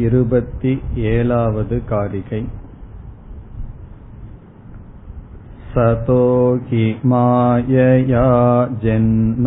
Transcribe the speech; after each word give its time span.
இருபத்தி 0.00 0.72
ஏழாவது 1.08 1.78
कारिकै 1.88 2.42
सतो 5.74 6.22
हि 6.70 6.86
मायया 7.10 8.24
जन्म 8.82 9.46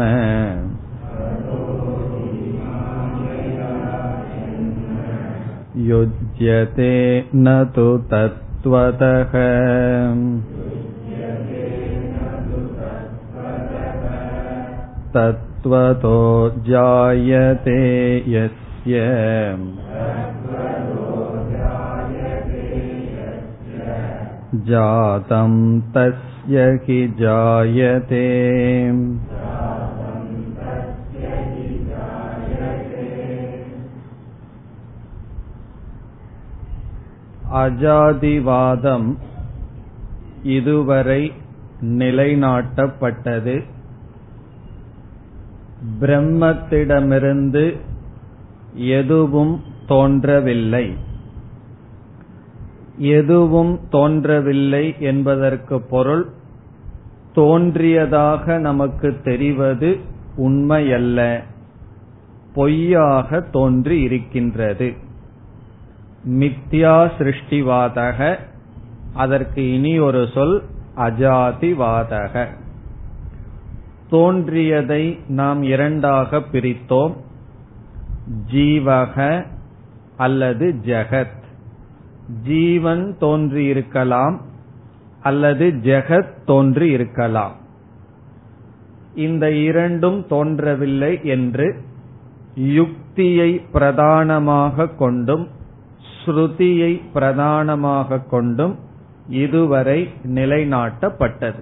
युज्यते 5.89 6.91
न 7.35 7.55
तु 7.75 7.87
तत्त्वतः 8.13 9.35
तत्त्वतो 15.15 16.17
जायते 16.69 17.81
यस्य 18.35 19.03
जातं 24.66 25.52
तस्य 25.92 26.62
हि 26.84 27.00
जायते 27.18 28.26
அஜாதிவாதம் 37.60 39.06
இதுவரை 40.54 41.22
நிலைநாட்டப்பட்டது 41.98 43.54
பிரம்மத்திடமிருந்து 46.00 47.64
எதுவும் 48.96 49.54
தோன்றவில்லை 49.86 50.84
எதுவும் 52.97 53.79
தோன்றவில்லை 53.89 54.95
என்பதற்கு 54.99 55.81
பொருள் 55.81 56.29
தோன்றியதாக 57.33 58.57
நமக்கு 58.57 59.19
தெரிவது 59.23 59.99
உண்மையல்ல. 60.37 61.43
பொய்யாக 62.53 63.41
தோன்றி 63.41 64.01
இருக்கின்றது. 64.01 64.93
மித்யா 66.29 67.11
சிருஷ்டிவாதக 67.19 68.39
அதற்கு 69.13 69.73
இனி 69.73 69.99
ஒரு 69.99 70.27
சொல் 70.33 70.63
அஜாதிவாதக. 70.97 72.47
தோன்றியதை 74.09 75.19
நாம் 75.27 75.63
இரண்டாக 75.63 76.37
பிரித்தோம் 76.37 77.15
ஜீவக 78.51 79.45
அல்லது 80.17 80.75
ஜெகத். 80.85 81.43
ஜீவன் 82.43 83.15
தோன்றியிருக்கலாம் 83.19 84.41
அல்லது 85.21 85.73
ஜெகத் 85.83 86.33
தோன்றியிருக்கலாம். 86.47 87.51
இந்த 89.15 89.51
இரண்டும் 89.51 90.27
தோன்றவில்லை 90.27 91.19
என்று 91.23 91.75
யுக்தியை 92.55 93.61
பிரதானமாக 93.71 94.87
கொண்டும் 94.87 95.47
ஸ்ருதியை 96.25 97.01
பிரதானமாக 97.13 98.19
கொண்டும் 98.19 98.75
இதுவரை 99.29 100.09
நிலைநாட்டப்பட்டது. 100.23 101.59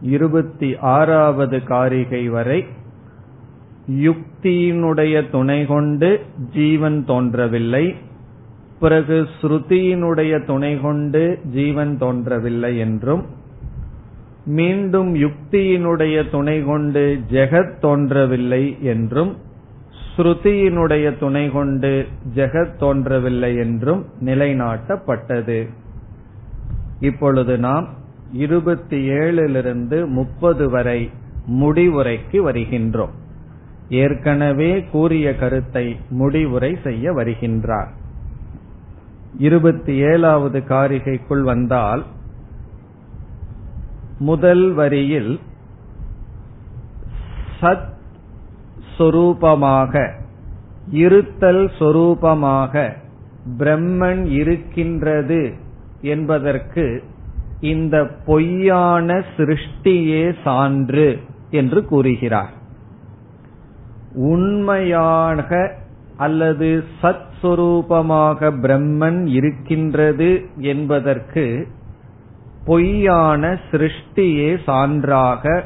இருபத்தி 0.00 0.76
ஆறாவது 0.80 1.62
காரிகை 1.62 2.28
வரை 2.28 2.66
யுக்தியினுடைய 3.90 5.30
துணை 5.30 5.66
கொண்டு 5.66 6.24
ஜீவன் 6.52 7.04
தோன்றவில்லை 7.04 7.96
பிறகு 8.80 9.28
ஸ்ருதியினுடைய 9.42 10.44
துணை 10.44 10.80
கொண்டு 10.80 11.38
ஜீவன் 11.52 11.98
தோன்றவில்லை 11.98 12.78
என்றும் 12.78 13.26
மீண்டும் 14.44 15.14
யுக்தியினுடைய 15.14 16.30
துணை 16.30 16.64
கொண்டு 16.64 17.20
ஜெகத் 17.30 17.78
தோன்றவில்லை 17.78 18.76
என்றும் 18.80 19.36
ஸ்ருதியினுடைய 20.16 21.18
துணை 21.18 21.50
கொண்டு 21.50 22.06
ஜெகத் 22.34 22.76
தோன்றவில்லை 22.76 23.56
என்றும் 23.56 24.04
நிலைநாட்டப்பட்டது. 24.24 25.68
இப்பொழுது 27.00 27.58
நாம் 27.58 27.88
இருபத்தி 28.32 29.08
ஏழிலிருந்து 29.08 30.06
முப்பது 30.06 30.70
வரை 30.70 31.10
முடிவுரைக்கு 31.50 32.32
வருகின்றோம். 32.32 33.14
ஏற்கனவே 33.88 34.84
கூறிய 34.84 35.36
கருத்தை 35.36 35.96
முடிவுரை 36.10 36.76
செய்ய 36.82 37.12
வருகின்றார். 37.12 37.98
இருபத்தி 39.38 39.96
ஏழாவது 39.96 40.62
காரிகைக்குள் 40.68 41.42
வந்தால் 41.42 42.04
முதல் 44.18 44.72
வரியில் 44.72 45.40
சத் 47.60 47.88
சொரூபமாக 48.98 50.12
இருத்தல் 50.90 51.70
சொரூபமாக 51.78 52.92
பிரம்மன் 53.58 54.24
இருக்கின்றது 54.26 55.52
என்பதற்கு 56.00 57.02
இந்த 57.60 58.06
பொய்யான 58.26 59.24
சிருஷ்டியே 59.36 60.34
சான்று 60.44 61.18
என்று 61.50 61.84
கூறுகிறார். 61.84 62.50
உண்மையாக 64.14 65.78
அல்லது 66.20 66.84
சத் 67.02 67.28
சுரூபமாக 67.42 68.50
பிரம்மன் 68.62 69.20
இருக்கின்றது 69.26 70.28
என்பதற்கு 70.56 71.44
பொய்யான 72.64 73.58
சிருஷ்டியே 73.70 74.50
சான்றாக 74.66 75.62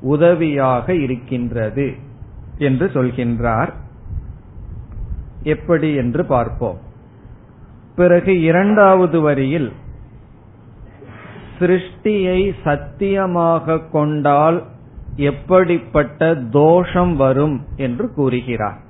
உதவியாக 0.00 0.94
இருக்கின்றது 0.94 1.86
என்று 2.58 2.86
சொல்கின்றார். 2.94 3.72
எப்படி 5.42 5.94
என்று 5.94 6.24
பார்ப்போம். 6.24 6.78
பிறகு 7.96 8.40
இரண்டாவது 8.40 9.20
வரியில் 9.20 9.72
சிருஷ்டியை 11.58 12.52
சத்தியமாக 12.64 13.78
கொண்டால் 13.78 14.60
எப்படிப்பட்ட 15.16 16.34
தோஷம் 16.34 17.16
வரும் 17.16 17.58
என்று 17.76 18.06
கூறுகிறார். 18.12 18.88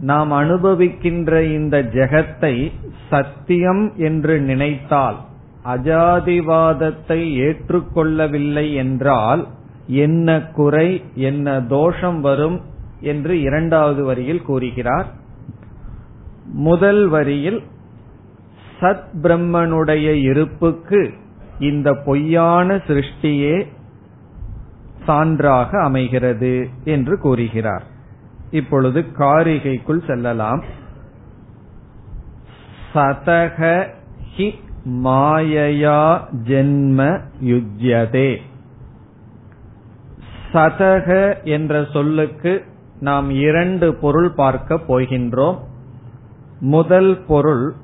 நாம் 0.00 0.32
அனுபவிக்கின்ற 0.32 1.42
இந்த 1.42 1.82
ஜெகத்தை 1.82 2.72
சத்தியம் 3.10 3.92
என்று 3.96 4.40
நினைத்தால் 4.40 5.16
அஜாதிவாதத்தை 5.64 7.20
ஏற்றுக்கொள்ளவில்லை 7.36 8.74
என்றால் 8.74 9.46
என்ன 9.86 10.42
குறை 10.42 11.04
என்ன 11.14 11.62
தோஷம் 11.62 12.20
வரும் 12.20 12.60
என்று 13.00 13.40
இரண்டாவது 13.40 14.04
வரியில் 14.04 14.42
கூறுகிறார். 14.42 15.06
முதல் 16.44 17.08
வரியில் 17.08 17.62
சத் 18.80 19.08
பிரம்மனுடைய 19.22 20.12
இருப்புக்கு 20.12 21.10
இந்த 21.58 21.94
பொய்யான 21.94 22.74
சிருஷ்டியே 22.74 23.66
சான்றாக 25.06 25.82
அமைகிறது 25.82 26.68
என்று 26.84 27.18
கூறுகிறார். 27.18 27.94
இப்பொழுது 28.56 29.00
காரிகைக்குள் 29.18 30.06
செல்லலாம். 30.06 30.64
சதக 32.94 33.86
ஹி 34.36 34.48
மாயையா 35.04 36.00
ஜென்ம 36.44 37.20
யுஜ்யதே. 37.42 38.36
சதக 40.52 41.08
என்ற 41.44 41.86
சொல்லுக்கு 41.92 42.64
நாம் 43.00 43.30
இரண்டு 43.30 43.94
பொருள் 43.94 44.30
பார்க்க 44.30 44.74
போகின்றோம். 44.74 45.58
முதல் 46.60 47.24
பொருள் 47.26 47.74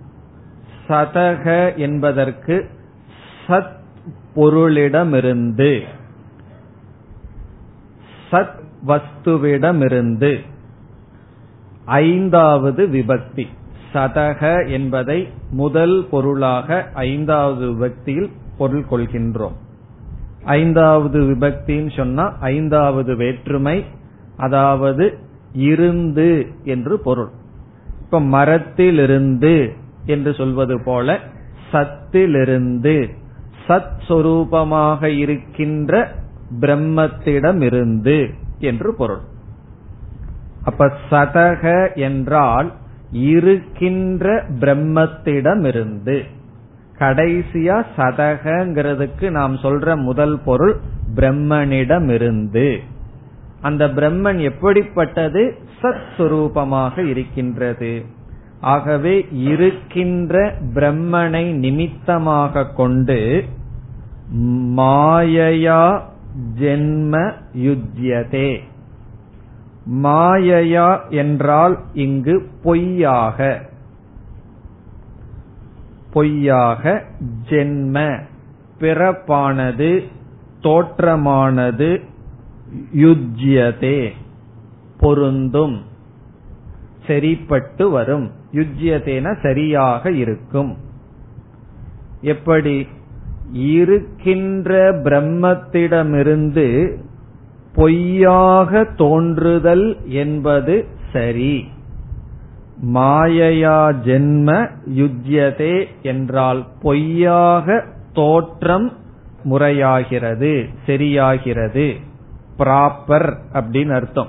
சதக 0.89 1.77
என்பதற்கு 1.77 2.69
சத் 3.49 3.77
பொருளிடமிருந்து 4.37 5.73
சத் 8.31 8.57
வஸ்துவிடமிருந்து. 8.87 10.33
ஐந்தாவது 11.84 12.87
விபக்தி. 12.87 13.46
சதக 13.93 14.69
என்பதை 14.69 15.29
முதல் 15.50 16.06
பொருளாக 16.11 16.90
ஐந்தாவது 16.94 17.67
விபக்தியில் 17.67 18.31
பொருள் 18.58 18.84
கொள்கின்றோம். 18.90 19.52
ஐந்தாவது 20.44 21.20
விபக்தின்னு 21.20 21.96
சொன்னா 21.96 22.37
ஐந்தாவது 22.40 23.17
வேற்றுமை 23.17 23.84
அதாவது 24.37 25.19
இருந்து 25.52 26.46
என்று 26.64 26.99
பொருள். 26.99 27.31
இப்ப 28.05 28.20
மரத்திலிருந்து 28.20 29.73
என்று 30.06 30.34
சொல்வது 30.34 30.81
போல 30.84 31.19
சத்திலிருந்து 31.73 33.08
சத் 33.69 34.00
சொரூபமாக 34.08 35.05
இருக்கின்ற 35.05 36.08
பிரம்மத்திடமிருந்து 36.61 38.31
என்று 38.58 38.94
பொருள். 38.94 39.31
அப்ப 40.64 40.93
சதக 41.11 41.94
என்றால் 41.94 42.73
இருக்கின்ற 43.11 44.44
பிரம்மத்திடமிருந்து. 44.61 46.23
கடைசியா 46.99 47.85
சதகங்கிறதுக்கு 47.97 49.31
நாம் 49.31 49.55
சொல்ற 49.55 49.97
முதல் 49.97 50.41
பொருள் 50.44 50.76
பிரம்மனிடமிருந்து. 51.14 52.79
அந்த 53.61 53.87
பிரம்மன் 53.87 54.41
எப்படிப்பட்டது? 54.41 55.59
சத் 55.82 56.03
சுரூபமாக 56.17 57.06
இருக்கின்றது. 57.06 58.05
ஆகவே 58.61 59.26
இருக்கின்ற 59.31 60.55
பிரம்மனை 60.75 61.53
நிமித்தமாக 61.53 62.65
கொண்டு 62.67 63.44
மாயையா 64.76 66.00
ஜென்ம 66.61 67.32
யுத்தியதே 67.56 68.61
மாயையா 69.90 71.08
என்றால் 71.08 71.79
இங்கு 71.94 72.49
பொய்யாக. 72.62 73.69
பொய்யாக 76.12 77.05
ஜென்ம. 77.49 78.19
பிறப்பானது 78.81 80.02
தோற்றமானது 80.62 82.00
யுஜ்யதே. 82.94 84.11
பொருந்தும். 84.99 85.82
சரிப்பட்டு 87.06 87.90
வரும். 87.90 88.31
யுஜ்யதேன 88.52 89.43
சரியாக 89.43 90.11
இருக்கும். 90.11 90.76
எப்படி? 92.20 92.88
இருக்கின்ற 93.52 94.93
பிரம்மத்திடமிருந்து 94.93 96.96
பொய்யாக 97.75 98.85
தோன்றுதல் 98.85 99.97
என்பது 100.09 100.87
சரி. 101.13 101.69
மாயையா 102.95 103.93
ஜென்ம 104.05 104.69
யுஜ்யதே 104.97 105.87
என்றால் 106.03 106.67
பொய்யாக 106.83 107.85
தோற்றம் 108.13 108.93
முறையாகிறது 109.51 110.69
சரியாகிறது. 110.87 112.01
ப்ராப்பர் 112.59 113.35
அப்படின்னு 113.53 113.95
அர்த்தம். 113.95 114.29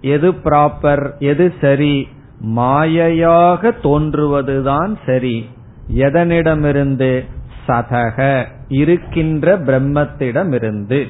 எது 0.00 0.32
ப்ராப்பர் 0.32 1.18
எது 1.18 1.52
சரி? 1.60 2.08
மாயையாக 2.56 3.72
தோன்றுவதுதான் 3.82 4.94
சரி. 5.06 5.48
எதனிடமிருந்து? 5.94 7.24
சதக. 7.68 8.44
இருக்கின்ற 8.68 9.58
பிரம்மத்திடமிருந்து. 9.58 11.06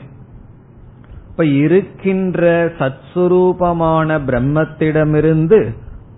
இப்ப 1.35 1.47
இருக்கின்ற 1.47 2.73
சத்சுரூபமான 2.79 4.19
பிரம்மத்திடமிருந்து 4.27 5.75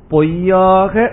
பொய்யாக 0.09 1.11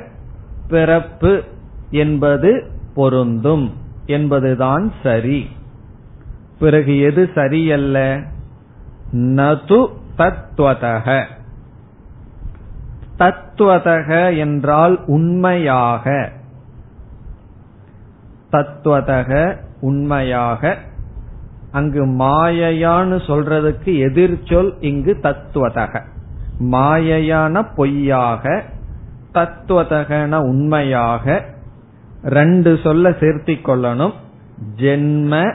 பிறப்பு 0.67 1.43
என்பது 1.89 2.63
பொருந்தும் 2.95 3.73
என்பதுதான் 4.05 4.91
சரி. 5.03 5.49
பிறகு 6.59 6.99
எது 6.99 7.29
சரியல்ல? 7.35 8.21
நது 9.11 9.87
தத்வதக. 10.17 11.25
தத்துவதக 13.19 14.37
என்றால் 14.37 15.05
உண்மையாக. 15.05 16.31
தத்துவதக 18.51 19.57
உண்மையாக 19.81 20.77
அங்கு 21.73 22.05
மாயையான்னு 22.05 23.17
சொல்றதுக்கு 23.27 23.91
எதிர்ச்சொல் 24.09 24.73
இங்கு 24.79 25.17
தத்துவதக. 25.23 26.01
மாயையான 26.71 27.65
பொய்யாக 27.75 28.63
தத்துவதகன 29.33 30.37
உண்மையாக 30.37 31.45
ரெண்டு 32.23 32.79
சொல்ல 32.83 33.09
சேர்த்தி 33.09 33.55
கொள்ளணும். 33.63 34.13
ஜென்ம 34.77 35.53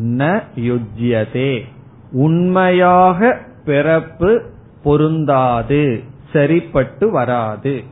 ந 0.00 0.42
யுஜ்யதே. 0.56 1.62
உண்மையாக 2.12 3.38
பிறப்பு 3.64 4.40
பொருந்தாது 4.82 6.02
சரிப்பட்டு 6.32 7.10
வராது. 7.10 7.82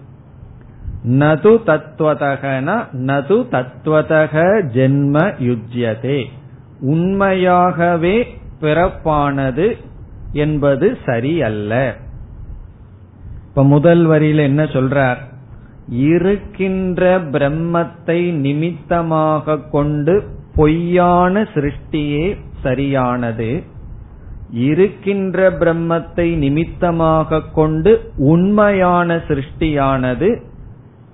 நது 1.06 1.52
தத்துவதகன 1.66 2.84
நது 3.06 3.46
தத்துவதக 3.50 4.62
ஜென்ம 4.74 5.32
யுஜ்யதே. 5.40 6.24
உண்மையாகவே 6.80 8.38
பிறப்பானது 8.60 9.76
என்பது 10.32 10.98
சரியல்ல. 11.06 11.96
இப்ப 13.48 13.64
முதல் 13.64 14.06
வரியில 14.06 14.36
என்ன 14.36 14.64
சொல்றார்? 14.64 15.16
இருக்கின்ற 15.88 17.18
பிரம்மத்தை 17.18 18.32
நிமித்தமாக 18.32 19.58
கொண்டு 19.58 20.24
பொய்யான 20.54 21.42
சிருஷ்டியே 21.42 22.36
சரியானது. 22.62 23.62
இருக்கின்ற 24.50 25.50
பிரம்மத்தை 25.50 26.36
நிமித்தமாக 26.36 27.40
கொண்டு 27.40 28.12
உண்மையான 28.16 29.16
சிருஷ்டியானது 29.16 30.42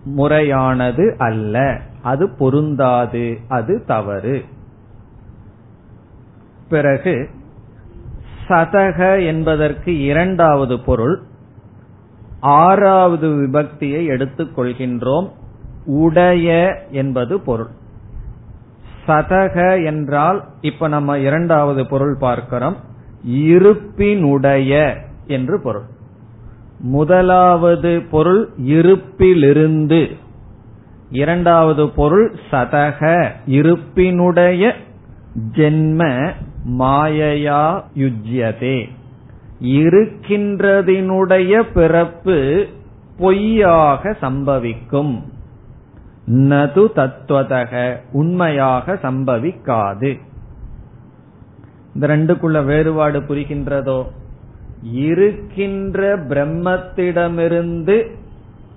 முறையானது 0.04 1.14
அல்ல. 1.18 1.80
அது 2.02 2.28
பொருந்தாது 2.28 3.38
அது 3.48 3.84
தவறு. 3.86 4.44
பிறகு 6.72 7.14
சதக 8.48 9.26
என்பதற்கு 9.26 10.00
இரண்டாவது 10.00 10.80
பொருள் 10.80 11.20
ஆறாவது 12.40 13.28
விபக்தியை 13.28 14.06
எடுத்துக் 14.06 14.58
கொள்கின்றோம். 14.58 15.28
உடைய 15.84 16.74
என்பது 16.90 17.40
பொருள். 17.40 17.70
சதக 19.06 19.84
என்றால் 19.84 20.44
இப்ப 20.60 20.88
நம்ம 20.88 21.18
இரண்டாவது 21.18 21.86
பொருள் 21.86 22.16
பார்க்கிறோம். 22.20 22.76
இருப்பினுடைய 23.28 24.96
என்று 25.26 25.60
பொருள். 25.60 25.86
முதலாவது 26.80 28.02
பொருள் 28.10 28.48
இருப்பிலிருந்து. 28.66 30.16
இரண்டாவது 31.10 31.90
பொருள் 31.90 32.34
சதக 32.50 33.28
இருப்பினுடைய 33.46 34.72
ஜென்ம 35.52 36.32
மாயையா 36.64 37.84
யுஜ்யதே. 37.96 38.88
இருக்கின்றதினுடைய 39.60 41.62
பிறப்பு 41.74 42.66
பொய்யாக 43.18 44.16
சம்பவிக்கும். 44.20 45.22
நது 46.26 46.86
தத்துவதக 46.96 47.96
உண்மையாக 48.12 48.94
சம்பவிக்காது. 48.94 50.20
இந்த 51.94 52.06
ரெண்டுக்குள்ள 52.06 52.64
வேறுபாடு 52.64 53.20
புரிகின்றதோ? 53.20 54.06
இருக்கின்ற 54.92 56.18
பிரம்மத்திடமிருந்து 56.18 58.10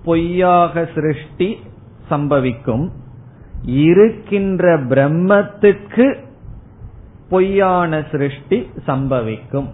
பொய்யாக 0.03 0.89
சிருஷ்டி 0.95 1.57
சம்பவிக்கும். 2.09 2.89
இருக்கின்ற 3.65 4.77
பிரம்மத்துக்கு 4.77 6.17
பொய்யான 7.29 8.03
சிருஷ்டி 8.11 8.69
சம்பவிக்கும். 8.87 9.69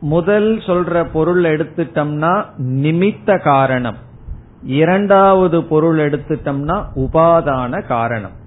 முதல் 0.00 0.56
சொல்ற 0.56 1.04
பொருள் 1.12 1.42
எடுத்துட்டோம்னா 1.42 2.44
நிமித்த 2.58 3.42
காரணம். 3.42 3.96
இரண்டாவது 4.62 5.64
பொருள் 5.64 5.98
எடுத்துட்டோம்னா 5.98 6.84
உபாதான 6.94 7.86
காரணம். 7.86 8.40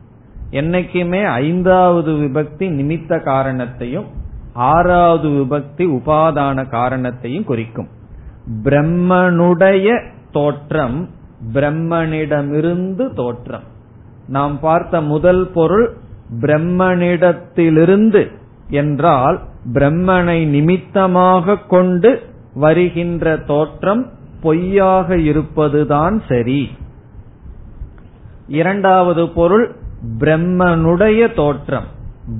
என்னைக்குமே 0.51 1.25
ஐந்தாவது 1.25 2.11
விபக்தி 2.11 2.69
நிமித்த 2.71 3.23
காரணத்தையும் 3.23 4.05
ஆறாவது 4.53 5.29
விபக்தி 5.29 5.99
உபாதான 5.99 6.69
காரணத்தையும் 6.69 7.43
குறிக்கும். 7.43 7.87
பிரம்மனுடைய 8.63 10.07
தோற்றம் 10.31 11.09
பிரம்மனிடமிருந்து 11.53 13.13
தோற்றம். 13.13 13.63
நாம் 14.27 14.59
பார்த்த 14.59 15.01
முதல் 15.01 15.47
பொருள் 15.47 15.95
பிரம்மனிடத்திலிருந்து 16.41 18.27
என்றால் 18.69 19.39
பிரம்மனை 19.73 20.45
நிமித்தமாக 20.45 21.57
கொண்டு 21.57 22.21
வருகின்ற 22.53 23.37
தோற்றம் 23.37 24.11
பொய்யாக 24.41 25.17
இருப்பதுதான் 25.17 26.21
சரி. 26.27 26.69
இரண்டாவது 28.47 29.29
பொருள் 29.29 29.75
பிரம்மனுடைய 30.19 31.33
தோற்றம். 31.33 31.83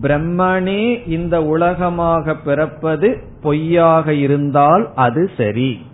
பிரம்மனே 0.02 1.08
இந்த 1.08 1.44
உலகமாக 1.44 2.36
பிறப்பது 2.36 3.24
பொய்யாக 3.42 4.14
இருந்தால் 4.14 4.92
அது 4.96 5.30
சரி. 5.38 5.86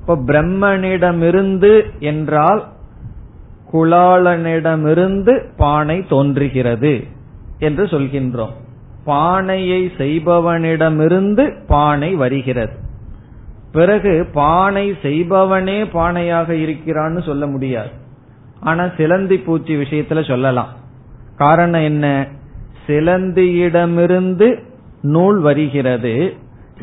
இப்ப 0.00 0.16
பிரம்மனிடமிருந்து 0.16 1.98
என்றால் 1.98 2.68
குலாளனிடமிருந்து 3.72 5.44
பானை 5.56 6.06
தோன்றுகிறது 6.08 7.04
என்று 7.58 7.84
சொல்கின்றோம். 7.84 8.52
பானையை 9.04 9.92
செய்பவனிடமிருந்து 9.98 11.66
பானை 11.66 12.14
வருகிறது. 12.14 12.72
பிறகு 13.72 14.28
பானை 14.32 14.90
செய்பவனே 14.90 15.84
பானையாக 15.84 16.48
இருக்கிறான்னு 16.48 17.22
சொல்ல 17.22 17.46
முடியாது. 17.46 17.90
ஆனா 18.60 18.88
சிலந்தி 18.96 19.38
பூச்சி 19.38 19.76
விஷயத்துல 19.76 20.28
சொல்லலாம். 20.28 20.68
காரணம் 21.36 21.82
என்ன? 21.82 22.26
சிலந்தியிடமிருந்து 22.86 24.62
நூல் 25.02 25.40
வருகிறது. 25.40 26.34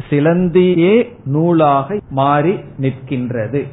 சிலந்தியே 0.09 1.09
நூலாக 1.25 1.99
மாறி 2.09 2.59
நிற்கின்றது. 2.81 3.67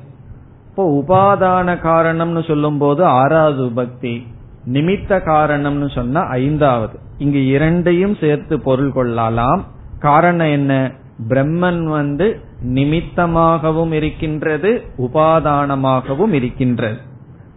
இப்போ 0.74 0.84
உபாதான 1.00 1.70
காரணம்னு 1.70 2.46
சொல்லும் 2.46 2.78
போது 2.78 3.04
ஆறாவது 3.04 3.70
பக்தி 3.70 4.26
நிமித்த 4.72 5.18
காரணம்னு 5.24 5.94
சொன்னா 5.94 6.20
ஐந்தாவது. 6.20 6.98
இங்கு 7.18 7.46
இரண்டையும் 7.46 8.14
சேர்த்து 8.20 8.60
பொருள் 8.60 8.92
கொள்ளலாம். 8.92 9.64
காரணம் 9.98 10.50
என்ன? 10.50 10.92
பிரம்மன் 11.28 11.84
வந்து 11.84 12.40
நிமித்தமாகவும் 12.74 13.92
இருக்கின்றது 13.92 14.82
உபாதானமாகவும் 14.98 16.32
இருக்கின்றது. 16.32 16.98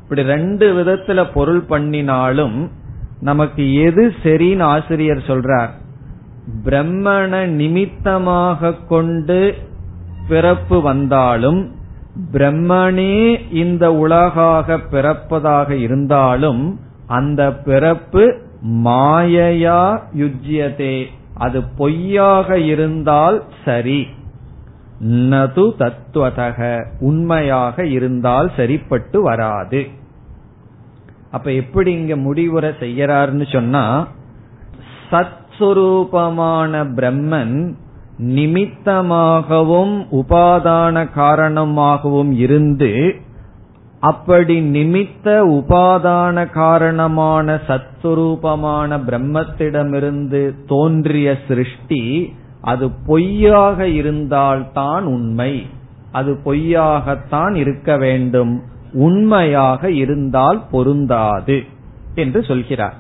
இப்படி 0.01 0.23
ரெண்டு 0.23 0.73
விதத்துல 0.73 1.29
பொருள் 1.33 1.61
பண்ணினாலும் 1.61 2.71
நமக்கு 3.19 3.75
எது 3.81 4.13
சரின்னு 4.23 4.63
ஆசிரியர் 4.63 5.23
சொல்றார். 5.27 5.69
பிரம்மனை 6.65 7.45
நிமித்தமாக 7.45 8.73
கொண்டு 8.73 9.55
பிறப்பு 10.27 10.81
வந்தாலும் 10.81 11.83
பிரம்மனே 12.31 13.39
இந்த 13.53 13.93
உலகாக 13.93 14.75
பிறப்பதாக 14.75 15.69
இருந்தாலும் 15.69 16.79
அந்த 17.07 17.53
பிறப்பு 17.53 18.39
மாயையா 18.67 19.99
யுஜ்யதே. 20.17 21.05
அது 21.33 21.63
பொய்யாக 21.63 22.59
இருந்தால் 22.59 23.43
சரி. 23.65 24.07
நது 25.03 25.71
தத்துவதக 25.79 26.85
உண்மையாக 26.99 27.85
இருந்தால் 27.85 28.51
சரிப்பட்டு 28.55 29.21
வராது. 29.21 29.87
அப்ப 31.31 31.51
எப்படி 31.51 31.91
இங்க 31.91 32.15
முடிவுரை 32.15 32.69
செய்யறாருன்னு 32.69 33.51
சொன்னா 33.51 34.07
சத்ஸ்வரூபமான 35.11 36.93
பிரம்மன் 36.95 37.75
நிமித்தமாகவும் 38.19 40.05
உபாதான 40.11 41.13
காரணமாகவும் 41.13 42.31
இருந்து 42.31 43.15
அப்படி 43.99 44.61
நிமித்த 44.61 45.25
உபாதான 45.25 46.49
காரணமான 46.49 47.59
சத்துரூபமான 47.67 48.97
பிரம்மத்திடமிருந்து 49.07 50.65
தோன்றிய 50.67 51.37
சிருஷ்டி 51.47 52.33
அது 52.61 52.91
பொய்யாக 52.91 53.87
இருந்தால்தான் 53.87 55.03
உண்மை. 55.03 55.65
அது 56.11 56.39
பொய்யாகத்தான் 56.45 57.55
இருக்க 57.55 57.97
வேண்டும். 57.97 58.61
உண்மையாக 58.93 59.91
இருந்தால் 59.91 60.63
பொருந்தாது 60.71 61.63
என்று 62.15 62.43
சொல்கிறார். 62.43 62.95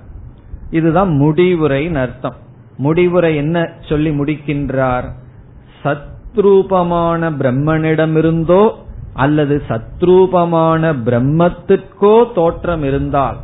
இதுதான் 0.69 1.09
முடிவுரையின் 1.09 1.95
அர்த்தம். 1.95 2.43
முடிவுரை 2.77 3.35
என்ன 3.35 3.73
சொல்லி 3.81 4.09
முடிக்கின்றார்? 4.09 5.07
சத்ரூபமான 5.83 7.29
பிரம்மனிடமிருந்தோ 7.39 8.71
அல்லது 9.13 9.61
சத்ரூபமான 9.67 10.93
பிரம்மத்துக்கோ 11.05 12.31
தோற்றம் 12.33 12.83
இருந்தால் 12.83 13.37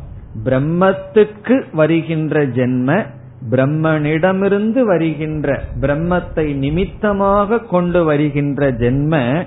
பிரம்மத்துக்கு 0.43 1.63
வருகின்ற 1.71 2.45
ஜென்ம 2.45 3.05
பிரம்மனிடமிருந்து 3.50 4.81
வருகின்ற 4.83 5.63
பிரம்மத்தை 5.81 6.55
நிமித்தமாக 6.55 7.59
கொண்டு 7.59 8.03
வருகின்ற 8.03 8.71
ஜென்ம 8.71 9.45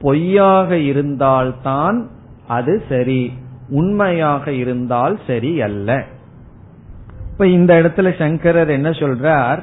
பொய்யாக 0.00 0.76
இருந்தால்தான் 0.76 2.08
அது 2.46 2.82
சரி 2.88 3.32
உண்மையாக 3.68 4.52
இருந்தால் 4.52 5.18
சரி 5.26 5.60
அல்ல 5.60 6.04
இப்ப 7.36 7.48
இந்த 7.48 7.74
இடத்துல 7.74 8.18
சங்கரர் 8.18 8.68
என்ன 8.68 8.90
சொல்றார்? 8.90 9.62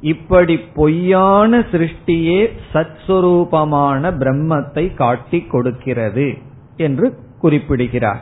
இப்படி 0.00 0.58
பொய்யான 0.58 1.58
சிருஷ்டியே 1.58 2.50
சத்ஸ்வரூபமான 2.72 4.10
பிரம்மத்தை 4.18 4.94
காட்டி 4.94 5.40
கொடுக்கிறது 5.40 6.34
என்று 6.76 7.18
குறிப்பிடுகிறார். 7.40 8.20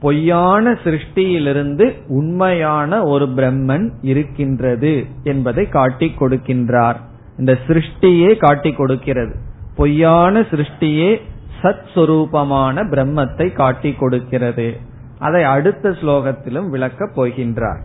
பொய்யான 0.00 0.72
சிருஷ்டியிலிருந்து 0.84 1.92
உண்மையான 2.08 3.02
ஒரு 3.04 3.26
பிரம்மன் 3.26 3.90
இருக்கின்றது 4.02 5.04
என்பதை 5.22 5.68
காட்டி 5.68 6.12
கொடுக்கின்றார். 6.20 6.96
இந்த 7.38 7.58
சிருஷ்டியே 7.66 8.36
காட்டி 8.36 8.72
கொடுக்கிறது. 8.72 9.34
பொய்யான 9.76 10.40
சிருஷ்டியே 10.40 11.20
சத்ஸ்வரூபமான 11.62 12.84
பிரம்மத்தை 12.90 13.52
காட்டி 13.52 13.92
கொடுக்கிறது. 13.92 14.94
அதை 15.18 15.42
அடுத்த 15.42 15.88
ஸ்லோகத்திலும் 15.88 16.68
விளக்கப் 16.68 17.20
போகின்றார். 17.20 17.80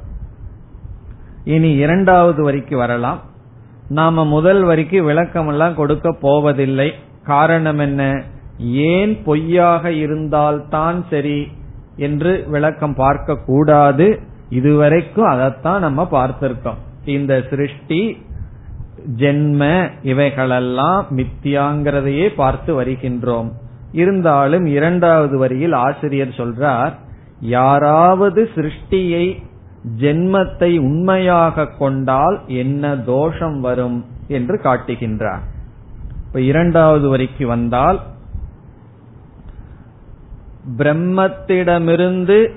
இனி 1.43 1.71
இரண்டாவது 1.73 2.43
வரிக்கு 2.43 2.77
வரலாம். 2.77 3.21
நாம 3.89 4.25
முதல் 4.25 4.63
வரிக்கு 4.63 5.03
விளக்கம் 5.03 5.47
எல்லாம் 5.47 5.75
கொடுக்க 5.75 6.11
போவதில்லை. 6.21 6.93
காரணம் 7.23 7.77
என்ன? 7.77 8.23
ஏன் 8.57 9.23
பொய்யாக 9.23 9.91
இருந்தால்தான் 9.91 11.05
சரி 11.09 11.47
என்று 11.95 12.45
விளக்கம் 12.47 12.95
பார்க்க 12.95 13.35
கூடாது. 13.35 14.19
இதுவரைக்கும் 14.49 15.25
அதைத்தான் 15.25 15.79
நம்ம 15.79 16.07
பார்த்திருக்கோம். 16.11 16.77
இந்த 17.05 17.43
சிருஷ்டி 17.49 18.25
ஜென்ம 19.17 19.89
இவைகளெல்லாம் 20.03 21.05
மித்தியாங்கிறதையே 21.15 22.33
பார்த்து 22.35 22.81
வருகின்றோம். 22.81 23.51
இருந்தாலும் 23.91 24.65
இரண்டாவது 24.65 25.37
வரியில் 25.37 25.71
ஆசிரியர் 25.71 26.27
சொல்றார் 26.27 26.93
யாராவது 27.41 28.49
சிருஷ்டியை 28.55 29.43
ஜென்மத்தை 29.99 30.79
உண்மையாக 30.79 31.67
கொண்டால் 31.67 32.41
என்ன 32.47 32.97
தோஷம் 32.97 33.61
வரும் 33.61 34.05
என்று 34.27 34.59
காட்டுகின்றார். 34.63 35.39
இப்ப 36.27 36.41
இரண்டாவது 36.41 37.09
வரிக்கு 37.09 37.47
வந்தால் 37.47 38.01
பிரம்மத்திடமிருந்து 40.77 42.51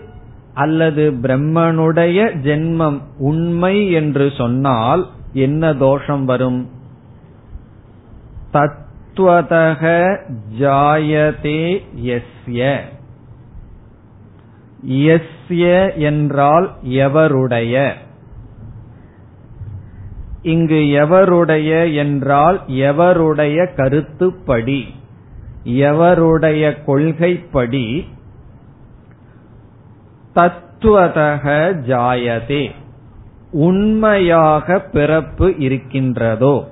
அல்லது 0.54 1.12
பிரம்மனுடைய 1.22 2.18
ஜென்மம் 2.42 3.00
உண்மை 3.18 3.92
என்று 3.92 4.32
சொன்னால் 4.36 5.08
என்ன 5.32 5.74
தோஷம் 5.74 6.24
வரும்? 6.24 6.68
தத்துவதக 8.52 10.16
ஜாயதே 10.58 11.82
எஸ்ய 12.02 12.80
எஸ்ய 14.88 15.98
என்றால் 15.98 16.70
எவருடைய? 16.82 17.92
இங்கு 20.42 20.74
எவருடைய 20.74 21.94
என்றால் 21.94 22.60
எவருடைய 22.68 23.74
கருத்துப்படி 23.74 24.84
எவருடைய 25.64 26.84
கொள்கைப்படி 26.84 28.06
தத்துவதக 30.34 31.44
ஜாயதே 31.86 32.70
உண்மையாக 33.50 34.78
பிறப்பு 34.78 35.54
இருக்கின்றதோ 35.58 36.68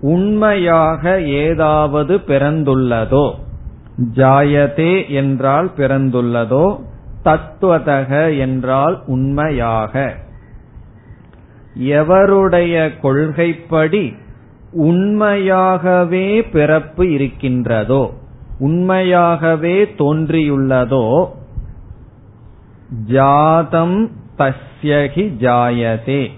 உண்மையாக 0.00 1.20
ஏதாவது 1.20 2.16
பிறந்துள்ளதோ 2.16 3.34
ஜாயதே 4.14 5.08
என்றால் 5.08 5.70
பிறந்துள்ளதோ 5.76 6.80
தத்துவதக 7.24 8.38
என்றால் 8.38 9.02
உண்மையாக. 9.06 10.14
எவருடைய 11.78 13.00
கொள்கைப்படி 13.00 14.16
உண்மையாகவே 14.72 16.42
பிறப்பு 16.42 17.10
இருக்கின்றதோ 17.10 18.12
உண்மையாகவே 18.58 19.84
தோன்றியுள்ளதோ 19.84 21.28
ஜாதம் 23.06 24.10
தஸ்யகி 24.38 25.24
ஜாயதே. 25.38 26.30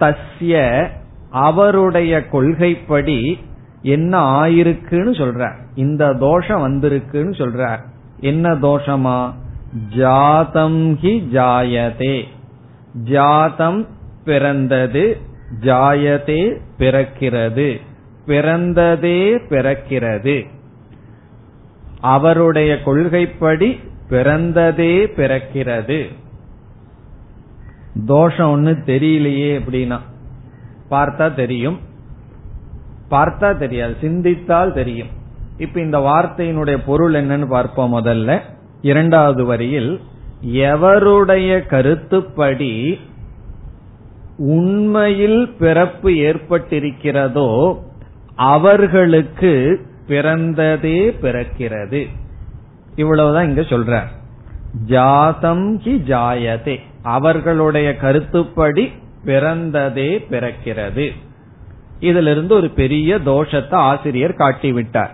தஸ்ய 0.00 0.88
அவருடைய 1.30 2.26
கொள்கைப்படி 2.26 3.38
என்ன 3.82 4.42
ஆயிருக்குன்னு 4.42 5.12
சொல்ற 5.14 5.52
இந்த 5.74 6.12
தோஷம் 6.12 6.62
வந்திருக்குன்னு 6.68 7.34
சொல்ற 7.34 7.78
என்ன 8.20 8.50
தோஷமா? 8.50 9.32
ஜாதம் 9.74 10.98
ஹி 10.98 11.26
ஜாயதே. 11.32 12.22
ஜாதம் 13.02 13.86
பிறந்தது 14.24 15.18
ஜாயதே 15.60 16.60
பிறக்கிறது. 16.78 17.80
பிறந்ததே 18.26 19.38
பிறக்கிறது. 19.48 20.46
அவருடைய 22.00 22.82
கொள்கைப்படி 22.82 23.80
பிறந்ததே 24.10 25.06
பிறக்கிறது. 25.16 26.12
தோஷம் 28.06 28.50
ஒண்ணு 28.56 28.68
தெரியலையே 28.68 29.60
அப்படின்னா 29.60 30.00
பார்த்தா 30.90 31.34
தெரியும். 31.34 31.78
பார்த்தா 33.10 33.56
தெரியாது 33.56 33.96
சிந்தித்தால் 34.00 34.72
தெரியும். 34.72 35.08
இப்ப 35.58 35.80
இந்த 35.80 35.98
வார்த்தையினுடைய 35.98 36.78
பொருள் 36.86 37.12
என்னன்னு 37.12 37.46
பார்ப்போம் 37.46 37.94
முதல்ல. 37.94 38.40
இரண்டாவது 38.84 39.44
வரியில் 39.44 40.00
எவருடைய 40.46 41.66
கருத்துப்படி 41.66 43.00
உண்மையில் 44.36 45.48
பிறப்பு 45.58 46.10
ஏற்பட்டிருக்கிறதோ 46.10 47.78
அவர்களுக்கு 48.34 49.80
பிறந்ததே 50.08 51.14
பிறக்கிறது. 51.22 52.06
இவ்வளவுதான் 52.94 53.48
இங்க 53.48 53.60
சொல்ற. 53.60 54.02
ஜாதம் 54.86 55.80
ஹி 55.80 56.02
ஜாயதே. 56.06 56.80
அவர்களுடைய 57.02 57.96
கருத்துப்படி 57.96 58.92
பிறந்ததே 59.24 60.24
பிறக்கிறது. 60.30 61.10
இதிலிருந்து 62.00 62.54
ஒரு 62.54 62.70
பெரிய 62.70 63.16
தோஷத்தை 63.16 63.72
ஆசிரியர் 63.72 64.34
காட்டிவிட்டார். 64.34 65.10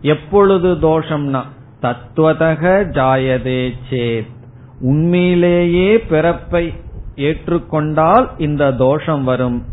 எப்பொழுது 0.00 0.74
தோஷம்னா 0.74 1.42
தத்துவதக 1.82 2.84
ஜாயதே 2.90 3.72
சேத். 3.90 4.36
உண்மையிலேயே 4.80 6.00
பிறப்பை 6.00 6.72
ஏற்றுக்கொண்டால் 7.16 8.28
இந்த 8.36 8.72
தோஷம் 8.72 9.24
வரும். 9.24 9.64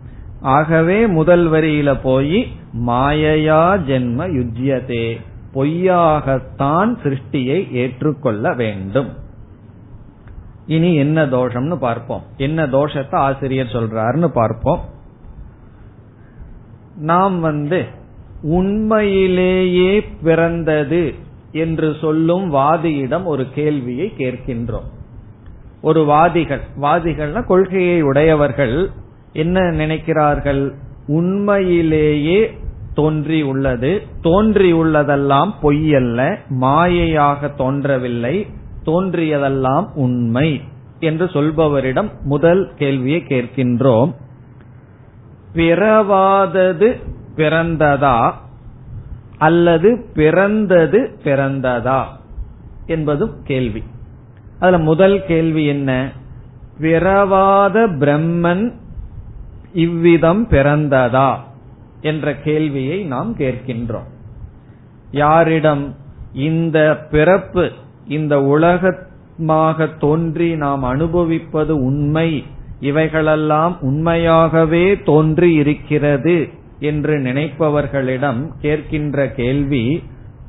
ஆகவே 0.41 1.07
முதல் 1.07 1.51
வரியில 1.51 2.00
போய் 2.01 2.47
மாயையா 2.88 3.77
ஜென்ம 3.77 4.27
யுஜ்யதே. 4.27 5.21
பொய்யாகத்தான் 5.53 6.97
சிருஷ்டியை 7.03 7.71
ஏற்றுக்கொள்ள 7.71 8.53
வேண்டும். 8.53 9.13
இனி 10.65 10.95
என்ன 10.95 11.25
தோஷம்னு 11.25 11.75
பார்ப்போம். 11.75 12.21
என்ன 12.38 12.65
தோஷத்தை 12.65 13.15
ஆசிரியர் 13.15 13.65
சொல்றாருன்னு 13.65 14.27
பார்ப்போம். 14.27 14.81
நாம் 16.97 17.39
வந்து 17.39 17.85
உண்மையிலேயே 18.41 20.01
பிறந்தது 20.01 21.15
என்று 21.55 21.95
சொல்லும் 22.01 22.53
வாதியிடம் 22.53 23.24
ஒரு 23.24 23.50
கேள்வியை 23.50 24.13
கேட்கின்றோம். 24.17 24.89
ஒரு 25.81 26.05
வாதிகள் 26.05 26.62
வாதிகள்னா 26.81 27.45
கொள்கையை 27.45 28.01
உடையவர்கள் 28.01 28.89
என்ன 29.33 29.59
நினைக்கிறார்கள்? 29.59 30.74
உண்மையிலேயே 31.07 32.57
தோன்றி 32.93 33.41
உள்ளது. 33.41 34.01
தோன்றியுள்ளதெல்லாம் 34.21 35.53
பொய்யல்ல. 35.63 36.39
மாயையாக 36.62 37.55
தோன்றவில்லை. 37.55 38.47
தோன்றியதெல்லாம் 38.85 39.85
உண்மை 39.95 40.62
என்று 41.00 41.25
சொல்பவரிடம் 41.25 42.09
முதல் 42.24 42.71
கேள்வியை 42.75 43.24
கேட்கின்றோம். 43.27 44.13
பிறவாதது 45.53 47.01
பிறந்ததா? 47.35 48.33
அல்லது 49.38 50.06
பிறந்தது 50.13 51.20
பிறந்ததா 51.24 52.04
என்பதும் 52.86 53.34
கேள்வி. 53.44 53.84
அதுல 54.60 54.77
முதல் 54.77 55.25
கேள்வி 55.25 55.65
என்ன? 55.65 56.12
பிறவாத 56.80 57.88
பிரம்மன் 57.88 58.74
இவ்விதம் 59.74 60.48
பிறந்ததா 60.50 61.36
என்ற 62.01 62.36
கேள்வியை 62.36 63.04
நாம் 63.04 63.36
கேட்கின்றோம். 63.38 64.13
யாரிடம் 65.12 65.96
இந்த 66.34 67.08
பிறப்பு 67.12 67.72
இந்த 68.08 68.42
உலகமாக 68.42 69.88
தோன்றி 69.88 70.56
நாம் 70.56 70.84
அனுபவிப்பது 70.84 71.84
உண்மை 71.84 72.44
இவைகளெல்லாம் 72.80 73.77
உண்மையாகவே 73.82 75.01
தோன்றி 75.01 75.54
இருக்கிறது 75.54 76.50
என்று 76.79 77.17
நினைப்பவர்களிடம் 77.17 78.51
கேட்கின்ற 78.62 79.34
கேள்வி 79.34 80.03